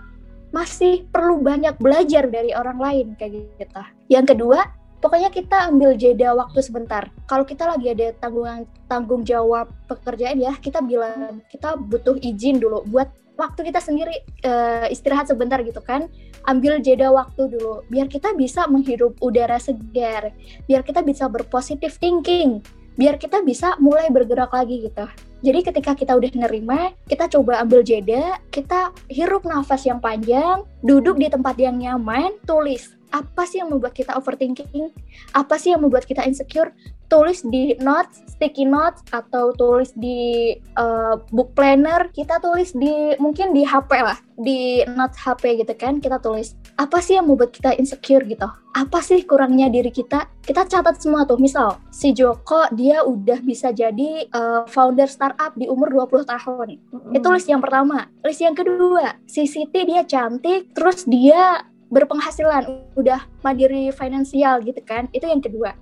masih 0.48 1.04
perlu 1.12 1.44
banyak 1.44 1.76
belajar 1.76 2.24
dari 2.30 2.56
orang 2.56 2.78
lain 2.80 3.06
kayak 3.18 3.52
gitu. 3.58 3.82
Yang 4.08 4.36
kedua 4.36 4.77
pokoknya 4.98 5.30
kita 5.30 5.70
ambil 5.70 5.94
jeda 5.94 6.34
waktu 6.34 6.60
sebentar. 6.62 7.10
Kalau 7.30 7.46
kita 7.46 7.66
lagi 7.66 7.94
ada 7.94 8.14
tanggungan 8.18 8.66
tanggung 8.90 9.22
jawab 9.22 9.70
pekerjaan 9.86 10.38
ya, 10.38 10.54
kita 10.58 10.82
bilang 10.82 11.42
kita 11.50 11.78
butuh 11.78 12.18
izin 12.18 12.58
dulu 12.58 12.82
buat 12.90 13.10
waktu 13.38 13.70
kita 13.70 13.78
sendiri 13.78 14.14
uh, 14.42 14.90
istirahat 14.90 15.30
sebentar 15.30 15.62
gitu 15.62 15.78
kan. 15.80 16.10
Ambil 16.50 16.82
jeda 16.82 17.14
waktu 17.14 17.54
dulu 17.54 17.86
biar 17.86 18.10
kita 18.10 18.34
bisa 18.34 18.66
menghirup 18.66 19.14
udara 19.22 19.62
segar, 19.62 20.34
biar 20.66 20.82
kita 20.82 21.06
bisa 21.06 21.30
berpositif 21.30 21.96
thinking, 22.02 22.58
biar 22.98 23.14
kita 23.14 23.40
bisa 23.46 23.78
mulai 23.78 24.10
bergerak 24.10 24.50
lagi 24.50 24.90
gitu. 24.90 25.06
Jadi 25.38 25.60
ketika 25.62 25.94
kita 25.94 26.18
udah 26.18 26.30
nerima, 26.34 26.90
kita 27.06 27.30
coba 27.30 27.62
ambil 27.62 27.86
jeda, 27.86 28.42
kita 28.50 28.90
hirup 29.06 29.46
nafas 29.46 29.86
yang 29.86 30.02
panjang, 30.02 30.66
duduk 30.82 31.18
di 31.18 31.30
tempat 31.30 31.54
yang 31.58 31.78
nyaman, 31.78 32.34
tulis 32.42 32.98
apa 33.08 33.48
sih 33.48 33.60
yang 33.60 33.72
membuat 33.72 33.96
kita 33.96 34.12
overthinking? 34.16 34.92
Apa 35.32 35.56
sih 35.56 35.72
yang 35.72 35.80
membuat 35.80 36.04
kita 36.04 36.24
insecure? 36.28 36.72
Tulis 37.08 37.40
di 37.40 37.72
notes, 37.80 38.20
sticky 38.36 38.68
notes, 38.68 39.00
atau 39.08 39.56
tulis 39.56 39.96
di 39.96 40.52
uh, 40.76 41.16
book 41.32 41.56
planner. 41.56 42.12
Kita 42.12 42.36
tulis 42.36 42.76
di 42.76 43.16
mungkin 43.16 43.56
di 43.56 43.64
HP 43.64 43.90
lah, 43.96 44.20
di 44.36 44.84
notes 44.92 45.16
HP 45.16 45.64
gitu 45.64 45.72
kan. 45.72 46.04
Kita 46.04 46.20
tulis 46.20 46.52
apa 46.76 47.00
sih 47.00 47.16
yang 47.16 47.24
membuat 47.32 47.56
kita 47.56 47.72
insecure 47.80 48.28
gitu? 48.28 48.44
Apa 48.76 49.00
sih 49.00 49.24
kurangnya 49.24 49.72
diri 49.72 49.88
kita? 49.88 50.28
Kita 50.44 50.68
catat 50.68 51.00
semua 51.00 51.24
tuh. 51.24 51.40
Misal 51.40 51.80
si 51.88 52.12
Joko 52.12 52.68
dia 52.76 53.00
udah 53.00 53.40
bisa 53.40 53.72
jadi 53.72 54.28
uh, 54.28 54.68
founder 54.68 55.08
startup 55.08 55.27
di 55.56 55.66
umur 55.66 55.90
20 55.90 56.24
tahun. 56.24 56.68
Mm-hmm. 56.78 57.16
Itu 57.16 57.26
list 57.32 57.48
yang 57.48 57.62
pertama. 57.62 58.06
List 58.22 58.40
yang 58.42 58.56
kedua, 58.56 59.16
si 59.26 59.48
Siti 59.48 59.80
dia 59.84 60.04
cantik, 60.04 60.72
terus 60.72 61.04
dia 61.08 61.64
berpenghasilan, 61.88 62.92
udah 62.94 63.24
mandiri 63.40 63.88
finansial 63.92 64.60
gitu 64.62 64.80
kan. 64.84 65.08
Itu 65.12 65.26
yang 65.28 65.40
kedua. 65.40 65.72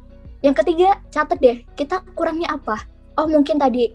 Yang 0.44 0.62
ketiga, 0.62 1.02
catat 1.10 1.38
deh, 1.42 1.58
kita 1.74 2.02
kurangnya 2.14 2.54
apa? 2.54 2.78
Oh, 3.18 3.26
mungkin 3.26 3.58
tadi 3.58 3.90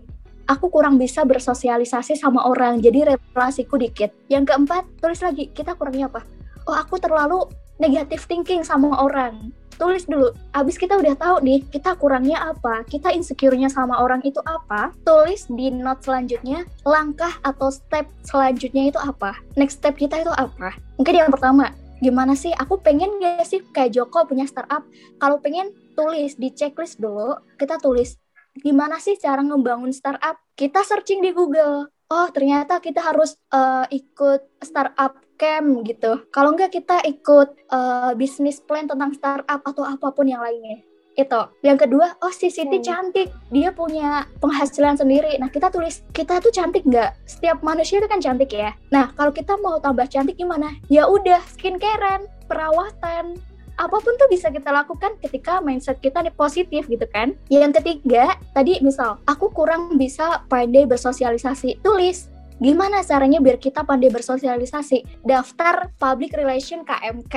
aku 0.49 0.67
kurang 0.67 0.99
bisa 0.99 1.23
bersosialisasi 1.23 2.19
sama 2.19 2.43
orang, 2.43 2.83
jadi 2.83 3.15
relasiku 3.15 3.79
dikit. 3.79 4.11
Yang 4.27 4.51
keempat, 4.51 4.83
tulis 4.99 5.21
lagi, 5.23 5.47
kita 5.55 5.77
kurangnya 5.79 6.11
apa? 6.11 6.25
Oh, 6.67 6.75
aku 6.75 6.99
terlalu 6.99 7.47
negative 7.81 8.21
thinking 8.29 8.61
sama 8.61 8.93
orang. 9.01 9.49
Tulis 9.81 10.05
dulu, 10.05 10.29
abis 10.53 10.77
kita 10.77 10.93
udah 10.93 11.17
tahu 11.17 11.41
nih, 11.41 11.65
kita 11.73 11.97
kurangnya 11.97 12.53
apa, 12.53 12.85
kita 12.85 13.09
insecure-nya 13.09 13.65
sama 13.65 13.97
orang 13.97 14.21
itu 14.21 14.37
apa, 14.45 14.93
tulis 15.01 15.49
di 15.49 15.73
note 15.73 16.05
selanjutnya, 16.05 16.69
langkah 16.85 17.33
atau 17.41 17.73
step 17.73 18.05
selanjutnya 18.21 18.93
itu 18.93 18.99
apa, 19.01 19.33
next 19.57 19.81
step 19.81 19.97
kita 19.97 20.21
itu 20.21 20.29
apa. 20.37 20.77
Mungkin 21.01 21.25
yang 21.25 21.33
pertama, 21.33 21.73
gimana 21.97 22.37
sih 22.37 22.53
aku 22.53 22.77
pengen 22.81 23.17
gak 23.21 23.45
sih 23.45 23.61
kayak 23.73 23.93
Joko 23.93 24.25
punya 24.25 24.49
startup 24.49 24.81
kalau 25.21 25.37
pengen 25.37 25.69
tulis 25.93 26.33
di 26.33 26.49
checklist 26.49 26.97
dulu 26.97 27.37
kita 27.61 27.77
tulis 27.77 28.17
gimana 28.57 28.97
sih 28.97 29.15
cara 29.21 29.45
ngebangun 29.45 29.93
startup 29.93 30.41
kita 30.57 30.81
searching 30.81 31.21
di 31.21 31.29
Google 31.29 31.93
oh 32.09 32.27
ternyata 32.33 32.81
kita 32.81 33.05
harus 33.05 33.37
uh, 33.53 33.85
ikut 33.93 34.65
startup 34.65 35.13
camp 35.41 35.81
gitu. 35.89 36.21
Kalau 36.29 36.53
enggak 36.53 36.77
kita 36.77 37.01
ikut 37.09 37.49
uh, 37.73 38.13
bisnis 38.13 38.61
plan 38.61 38.85
tentang 38.85 39.17
startup 39.17 39.65
atau 39.65 39.81
apa 39.81 40.13
pun 40.13 40.29
yang 40.29 40.45
lainnya. 40.45 40.85
Itu. 41.17 41.41
Yang 41.65 41.89
kedua 41.89 42.15
oh 42.21 42.29
si 42.29 42.53
Siti 42.53 42.77
hmm. 42.77 42.85
cantik. 42.85 43.33
Dia 43.49 43.73
punya 43.73 44.29
penghasilan 44.37 45.01
sendiri. 45.01 45.41
Nah 45.41 45.49
kita 45.49 45.73
tulis 45.73 46.05
kita 46.13 46.37
tuh 46.39 46.53
cantik 46.53 46.85
nggak? 46.85 47.17
Setiap 47.25 47.65
manusia 47.65 47.97
itu 47.97 48.07
kan 48.07 48.21
cantik 48.21 48.53
ya. 48.53 48.77
Nah 48.93 49.09
kalau 49.17 49.33
kita 49.33 49.57
mau 49.59 49.81
tambah 49.81 50.05
cantik 50.05 50.37
gimana? 50.37 50.77
Ya 50.87 51.09
udah 51.09 51.41
skincarean 51.57 52.29
perawatan. 52.45 53.41
Apa 53.81 53.97
pun 53.97 54.13
tuh 54.13 54.29
bisa 54.29 54.53
kita 54.53 54.69
lakukan 54.69 55.17
ketika 55.25 55.57
mindset 55.57 55.97
kita 55.99 56.21
nih 56.21 56.35
positif 56.37 56.85
gitu 56.85 57.07
kan. 57.09 57.33
Yang 57.49 57.81
ketiga, 57.81 58.37
tadi 58.53 58.77
misal 58.77 59.17
aku 59.25 59.49
kurang 59.49 59.97
bisa 59.97 60.45
pandai 60.47 60.85
bersosialisasi, 60.85 61.81
tulis 61.81 62.30
gimana 62.61 63.01
caranya 63.01 63.41
biar 63.41 63.57
kita 63.57 63.81
pandai 63.81 64.13
bersosialisasi. 64.13 65.25
Daftar 65.25 65.89
public 65.97 66.37
relation 66.37 66.85
KMK, 66.85 67.35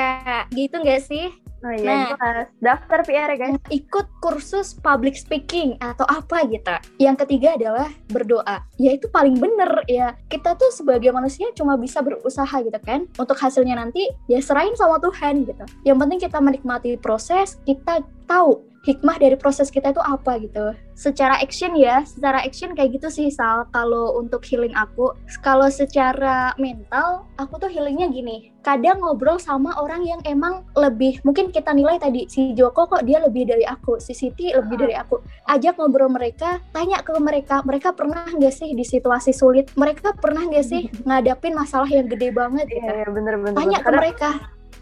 gitu 0.53 0.77
nggak 0.85 1.03
sih? 1.03 1.33
Oh 1.65 1.73
iya, 1.73 1.89
nah, 1.89 2.05
jelas. 2.13 2.47
Daftar 2.61 3.01
PR 3.09 3.29
ya 3.33 3.37
guys. 3.41 3.57
Ikut 3.73 4.05
kursus 4.21 4.77
public 4.77 5.17
speaking 5.17 5.81
atau 5.81 6.05
apa 6.05 6.45
gitu. 6.53 6.77
Yang 7.01 7.25
ketiga 7.25 7.57
adalah 7.57 7.89
berdoa. 8.13 8.61
Ya 8.77 8.93
itu 8.93 9.09
paling 9.09 9.41
bener 9.41 9.81
ya. 9.89 10.13
Kita 10.29 10.61
tuh 10.61 10.69
sebagai 10.77 11.09
manusia 11.09 11.49
cuma 11.57 11.81
bisa 11.81 12.05
berusaha 12.05 12.53
gitu 12.61 12.77
kan. 12.85 13.09
Untuk 13.17 13.41
hasilnya 13.41 13.81
nanti 13.81 14.05
ya 14.29 14.45
serahin 14.45 14.77
sama 14.77 15.01
Tuhan 15.01 15.49
gitu. 15.49 15.65
Yang 15.89 15.97
penting 16.05 16.19
kita 16.21 16.39
menikmati 16.45 17.01
proses, 17.01 17.57
kita 17.65 18.05
tahu 18.29 18.61
hikmah 18.85 19.17
dari 19.17 19.35
proses 19.35 19.73
kita 19.73 19.97
itu 19.97 20.03
apa 20.05 20.37
gitu. 20.39 20.77
Secara 20.95 21.41
action 21.41 21.75
ya, 21.75 22.05
secara 22.05 22.45
action 22.45 22.77
kayak 22.77 23.01
gitu 23.01 23.09
sih 23.09 23.29
Sal. 23.33 23.67
Kalau 23.73 24.21
untuk 24.21 24.45
healing 24.45 24.77
aku, 24.77 25.17
kalau 25.41 25.67
secara 25.73 26.53
mental, 26.61 27.25
aku 27.41 27.59
tuh 27.59 27.73
healingnya 27.73 28.13
gini. 28.13 28.53
Kadang 28.61 29.01
ngobrol 29.05 29.41
sama 29.41 29.77
orang 29.77 30.05
yang 30.09 30.21
emang 30.25 30.65
lebih, 30.73 31.21
mungkin 31.25 31.53
kita 31.53 31.73
nilai 31.73 32.01
tadi 32.01 32.25
si 32.33 32.57
Joko 32.57 32.89
kok 32.89 33.05
dia 33.05 33.21
lebih 33.21 33.45
dari 33.49 33.65
aku, 33.65 34.01
si 34.01 34.17
Siti 34.17 34.53
lebih 34.53 34.81
dari 34.81 34.95
aku. 34.97 35.21
Ajak 35.49 35.77
ngobrol 35.77 36.09
mereka, 36.09 36.61
tanya 36.73 37.01
ke 37.05 37.13
mereka, 37.21 37.61
mereka 37.65 37.93
pernah 37.93 38.25
nggak 38.25 38.55
sih 38.55 38.73
di 38.73 38.85
situasi 38.85 39.37
sulit? 39.37 39.69
Mereka 39.77 40.17
pernah 40.17 40.49
nggak 40.49 40.65
sih 40.65 40.89
ngadapin 41.09 41.53
masalah 41.53 41.89
yang 41.89 42.09
gede 42.09 42.33
banget? 42.33 42.69
Gitu? 42.69 42.85
Iya, 42.85 43.05
bener-bener. 43.09 43.57
Tanya 43.57 43.79
ke 43.81 43.91
mereka. 43.93 44.31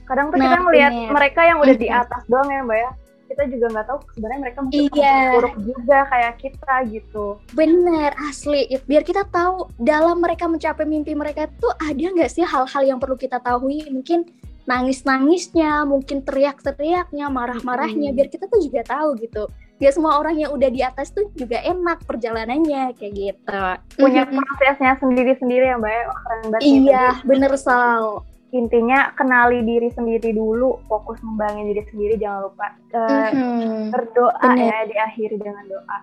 Kadang 0.03 0.35
tuh 0.35 0.39
nah, 0.39 0.47
kita 0.51 0.59
ngeliat 0.67 0.93
mereka 1.15 1.41
yang 1.47 1.59
udah 1.63 1.77
di 1.79 1.89
atas 1.89 2.23
doang 2.27 2.51
ya 2.51 2.61
Mbak 2.67 2.79
ya 2.79 2.91
kita 3.33 3.49
juga 3.49 3.67
nggak 3.73 3.87
tahu 3.89 3.99
sebenarnya 4.15 4.41
mereka 4.45 4.59
mungkin 4.61 4.83
iya. 4.93 5.17
buruk 5.33 5.57
juga 5.65 5.99
kayak 6.13 6.35
kita 6.39 6.75
gitu. 6.93 7.27
Bener 7.57 8.11
asli. 8.29 8.69
Biar 8.85 9.03
kita 9.03 9.25
tahu 9.33 9.73
dalam 9.81 10.21
mereka 10.21 10.45
mencapai 10.47 10.85
mimpi 10.85 11.17
mereka 11.17 11.49
tuh 11.59 11.73
ada 11.81 12.05
nggak 12.05 12.31
sih 12.31 12.45
hal-hal 12.45 12.83
yang 12.85 12.99
perlu 13.01 13.17
kita 13.17 13.41
tahu 13.41 13.73
Mungkin 13.73 14.29
nangis-nangisnya, 14.63 15.83
mungkin 15.89 16.23
teriak-teriaknya, 16.23 17.27
marah-marahnya, 17.27 18.11
hmm. 18.11 18.17
biar 18.19 18.29
kita 18.31 18.47
tuh 18.47 18.63
juga 18.63 18.87
tahu 18.87 19.19
gitu. 19.19 19.51
Ya 19.83 19.91
semua 19.91 20.15
orang 20.23 20.39
yang 20.39 20.55
udah 20.55 20.71
di 20.71 20.79
atas 20.79 21.11
tuh 21.11 21.27
juga 21.35 21.59
enak 21.59 22.07
perjalanannya 22.07 22.95
kayak 22.95 23.13
gitu. 23.19 23.63
Punya 23.99 24.23
prosesnya 24.31 24.95
sendiri-sendiri 25.03 25.75
ya 25.75 25.77
Mbak. 25.83 25.91
Ya? 25.91 26.03
Keren 26.07 26.45
banget. 26.55 26.63
Iya, 26.63 27.07
bener 27.27 27.53
Sal 27.59 28.23
intinya 28.53 29.17
kenali 29.17 29.65
diri 29.65 29.89
sendiri 29.89 30.37
dulu 30.37 30.85
fokus 30.85 31.17
membangun 31.25 31.73
diri 31.73 31.89
sendiri 31.89 32.15
jangan 32.21 32.53
lupa 32.53 32.67
uh, 32.93 33.33
mm-hmm. 33.33 33.89
berdoa 33.89 34.37
Bener. 34.45 34.69
ya 34.69 34.79
diakhiri 34.93 35.37
dengan 35.41 35.65
doa 35.73 35.97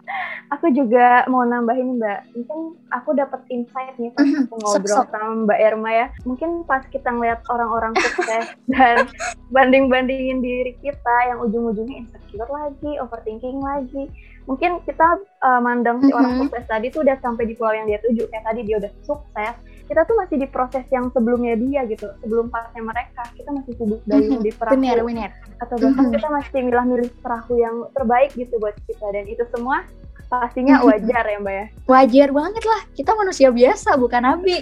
aku 0.50 0.74
juga 0.74 1.30
mau 1.30 1.46
nambahin 1.46 2.02
mbak 2.02 2.26
mungkin 2.34 2.74
aku 2.90 3.14
dapat 3.14 3.46
insight 3.54 3.94
nih 4.02 4.10
pas 4.18 4.26
mm-hmm. 4.26 4.50
aku 4.50 4.56
ngobrol 4.66 4.98
Sok-sok. 4.98 5.14
sama 5.14 5.46
mbak 5.46 5.60
Irma 5.62 5.90
ya 5.94 6.08
mungkin 6.26 6.50
pas 6.66 6.82
kita 6.90 7.14
ngeliat 7.14 7.46
orang-orang 7.54 7.94
sukses 8.02 8.50
dan 8.74 9.06
banding-bandingin 9.54 10.42
diri 10.42 10.74
kita 10.82 11.16
yang 11.30 11.46
ujung-ujungnya 11.46 12.02
insecure 12.02 12.50
lagi 12.50 12.98
overthinking 12.98 13.62
lagi 13.62 14.10
mungkin 14.50 14.82
kita 14.90 15.22
uh, 15.46 15.62
mandang 15.62 16.02
si 16.02 16.10
mm-hmm. 16.10 16.18
orang 16.18 16.34
sukses 16.42 16.66
tadi 16.66 16.90
tuh 16.90 17.06
udah 17.06 17.14
sampai 17.22 17.46
di 17.46 17.54
pulau 17.54 17.78
yang 17.78 17.86
dia 17.86 18.02
tuju 18.02 18.26
kayak 18.34 18.42
tadi 18.42 18.66
dia 18.66 18.82
udah 18.82 18.90
sukses 19.06 19.54
kita 19.89 20.06
tuh 20.06 20.15
masih 20.21 20.38
di 20.38 20.45
proses 20.45 20.86
yang 20.93 21.10
sebelumnya 21.10 21.58
dia 21.58 21.82
gitu 21.89 22.06
sebelum 22.21 22.54
pasnya 22.54 22.86
mereka 22.86 23.25
kita 23.34 23.49
masih 23.49 23.73
sibuk 23.73 24.02
dari 24.06 24.30
mm-hmm. 24.30 24.45
di 24.45 24.52
perahu 24.54 24.73
bener, 24.78 24.97
bener. 25.02 25.30
atau 25.58 25.75
bahkan 25.82 25.97
mm-hmm. 25.97 26.13
kita 26.13 26.28
masih 26.30 26.60
milah-milih 26.62 27.10
perahu 27.25 27.54
yang 27.58 27.75
terbaik 27.97 28.30
gitu 28.38 28.54
buat 28.62 28.78
kita 28.86 29.06
dan 29.10 29.25
itu 29.25 29.41
semua 29.49 29.82
pastinya 30.30 30.78
mm-hmm. 30.78 30.89
wajar 30.93 31.23
ya 31.25 31.38
mbak 31.41 31.56
ya 31.58 31.65
wajar 31.89 32.30
banget 32.30 32.63
lah 32.69 32.82
kita 32.93 33.12
manusia 33.17 33.49
biasa 33.49 33.89
bukan 33.97 34.21
nabi 34.21 34.58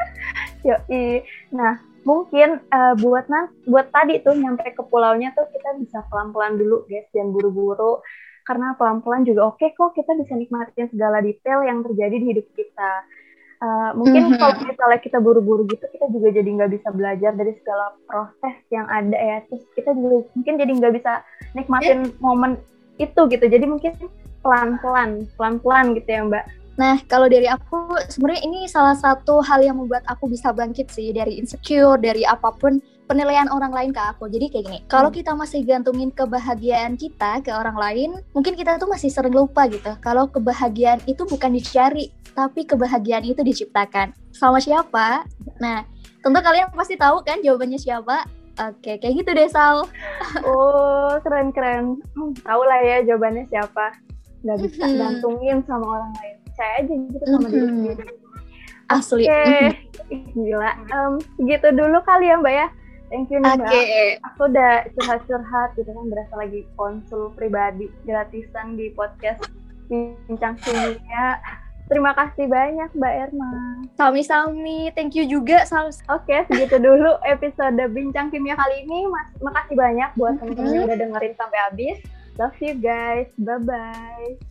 Yoi. 0.66 1.28
nah 1.52 1.84
mungkin 2.08 2.64
uh, 2.72 2.96
buat 2.96 3.28
nanti 3.28 3.52
buat 3.68 3.92
tadi 3.92 4.24
tuh 4.24 4.32
nyampe 4.32 4.64
ke 4.64 4.80
pulaunya 4.88 5.28
tuh 5.36 5.44
kita 5.52 5.76
bisa 5.76 6.00
pelan-pelan 6.08 6.56
dulu 6.56 6.88
guys 6.88 7.04
jangan 7.12 7.36
buru-buru 7.36 8.00
karena 8.48 8.72
pelan-pelan 8.80 9.28
juga 9.28 9.52
oke 9.52 9.60
okay 9.60 9.76
kok 9.76 9.92
kita 9.92 10.16
bisa 10.16 10.32
nikmatin 10.40 10.88
segala 10.88 11.20
detail 11.20 11.60
yang 11.68 11.84
terjadi 11.84 12.16
di 12.16 12.26
hidup 12.32 12.48
kita 12.56 12.92
Uh, 13.58 13.90
mungkin 13.98 14.30
mm-hmm. 14.30 14.38
kalau 14.38 14.54
misalnya 14.62 15.00
kita 15.02 15.18
buru-buru 15.18 15.66
gitu 15.66 15.82
kita 15.90 16.06
juga 16.14 16.30
jadi 16.30 16.46
nggak 16.46 16.78
bisa 16.78 16.94
belajar 16.94 17.34
dari 17.34 17.58
segala 17.58 17.90
proses 18.06 18.54
yang 18.70 18.86
ada 18.86 19.18
ya 19.18 19.42
terus 19.50 19.66
kita 19.74 19.98
juga 19.98 20.30
mungkin 20.30 20.54
jadi 20.62 20.72
nggak 20.78 20.94
bisa 20.94 21.12
nikmatin 21.58 22.06
yeah. 22.06 22.22
momen 22.22 22.54
itu 23.02 23.18
gitu 23.26 23.44
jadi 23.50 23.66
mungkin 23.66 23.98
pelan-pelan 24.46 25.26
pelan-pelan 25.34 25.98
gitu 25.98 26.06
ya 26.06 26.22
mbak 26.22 26.46
Nah, 26.78 26.94
kalau 27.10 27.26
dari 27.26 27.50
aku 27.50 27.98
sebenarnya 28.06 28.42
ini 28.46 28.70
salah 28.70 28.94
satu 28.94 29.42
hal 29.42 29.66
yang 29.66 29.82
membuat 29.82 30.06
aku 30.06 30.30
bisa 30.30 30.54
bangkit 30.54 30.86
sih 30.94 31.10
dari 31.10 31.34
insecure, 31.42 31.98
dari 31.98 32.22
apa 32.22 32.54
pun 32.54 32.78
penilaian 33.08 33.48
orang 33.48 33.72
lain 33.72 33.90
ke 33.90 33.98
aku. 33.98 34.28
Jadi 34.28 34.52
kayak 34.52 34.64
gini, 34.68 34.78
kalau 34.86 35.08
hmm. 35.08 35.18
kita 35.18 35.32
masih 35.32 35.64
gantungin 35.64 36.12
kebahagiaan 36.12 37.00
kita 37.00 37.40
ke 37.40 37.50
orang 37.50 37.74
lain, 37.74 38.10
mungkin 38.36 38.54
kita 38.54 38.76
tuh 38.76 38.86
masih 38.86 39.08
sering 39.08 39.32
lupa 39.32 39.64
gitu. 39.66 39.96
Kalau 40.04 40.28
kebahagiaan 40.28 41.00
itu 41.08 41.24
bukan 41.24 41.56
dicari, 41.56 42.12
tapi 42.36 42.68
kebahagiaan 42.68 43.24
itu 43.24 43.40
diciptakan. 43.40 44.12
Sama 44.36 44.60
siapa? 44.60 45.24
Nah, 45.58 45.88
tentu 46.20 46.38
kalian 46.38 46.68
pasti 46.76 47.00
tahu 47.00 47.24
kan 47.24 47.40
jawabannya 47.40 47.80
siapa? 47.80 48.28
Oke, 48.58 49.00
kayak 49.00 49.14
gitu 49.24 49.30
deh 49.32 49.48
Sal. 49.48 49.88
Oh, 50.46 51.16
keren-keren. 51.24 51.96
Hmm, 52.12 52.36
tahu 52.44 52.62
lah 52.68 52.84
ya 52.84 52.96
jawabannya 53.06 53.48
siapa. 53.48 53.96
Gak 54.44 54.58
bisa 54.60 54.84
mm 54.84 54.90
-hmm. 54.92 55.00
gantungin 55.00 55.58
sama 55.66 55.86
orang 55.98 56.12
lain 56.22 56.38
percaya 56.58 56.82
aja 56.82 56.94
gitu 56.98 57.24
sama 57.30 57.38
mm-hmm. 57.38 57.54
diri 57.54 57.68
sendiri 57.70 58.04
asli 58.90 59.24
oke 59.30 59.38
okay. 59.46 59.66
gila 60.34 60.72
um, 60.90 61.12
gitu 61.46 61.68
dulu 61.70 61.98
kali 62.02 62.26
ya 62.26 62.34
mbak 62.42 62.54
ya 62.58 62.66
thank 63.08 63.28
you 63.28 63.38
nih 63.40 63.56
mbak 63.56 63.72
aku 64.24 64.48
udah 64.48 64.86
curhat-curhat 64.96 65.70
gitu 65.76 65.90
kan 65.90 66.06
berasa 66.08 66.34
lagi 66.36 66.60
konsul 66.78 67.32
pribadi 67.34 67.88
gratisan 68.04 68.78
di 68.78 68.92
podcast 68.92 69.42
bincang 69.88 70.54
kimia 70.60 71.40
Terima 71.88 72.12
kasih 72.12 72.52
banyak 72.52 72.92
Mbak 72.92 73.14
Erma. 73.16 73.52
Sami-sami, 73.96 74.92
thank 74.92 75.16
you 75.16 75.24
juga. 75.24 75.64
Oke, 75.64 75.96
okay, 76.04 76.44
segitu 76.44 76.76
dulu 76.76 77.16
episode 77.24 77.80
Bincang 77.96 78.28
Kimia 78.28 78.52
kali 78.60 78.84
ini. 78.84 79.08
Mas, 79.08 79.32
makasih 79.40 79.72
banyak 79.72 80.12
buat 80.20 80.36
teman-teman 80.36 80.68
yang 80.68 80.84
udah 80.84 80.98
dengerin 81.00 81.34
sampai 81.40 81.58
habis. 81.64 81.96
Love 82.36 82.60
you 82.60 82.76
guys. 82.76 83.32
Bye-bye. 83.40 84.36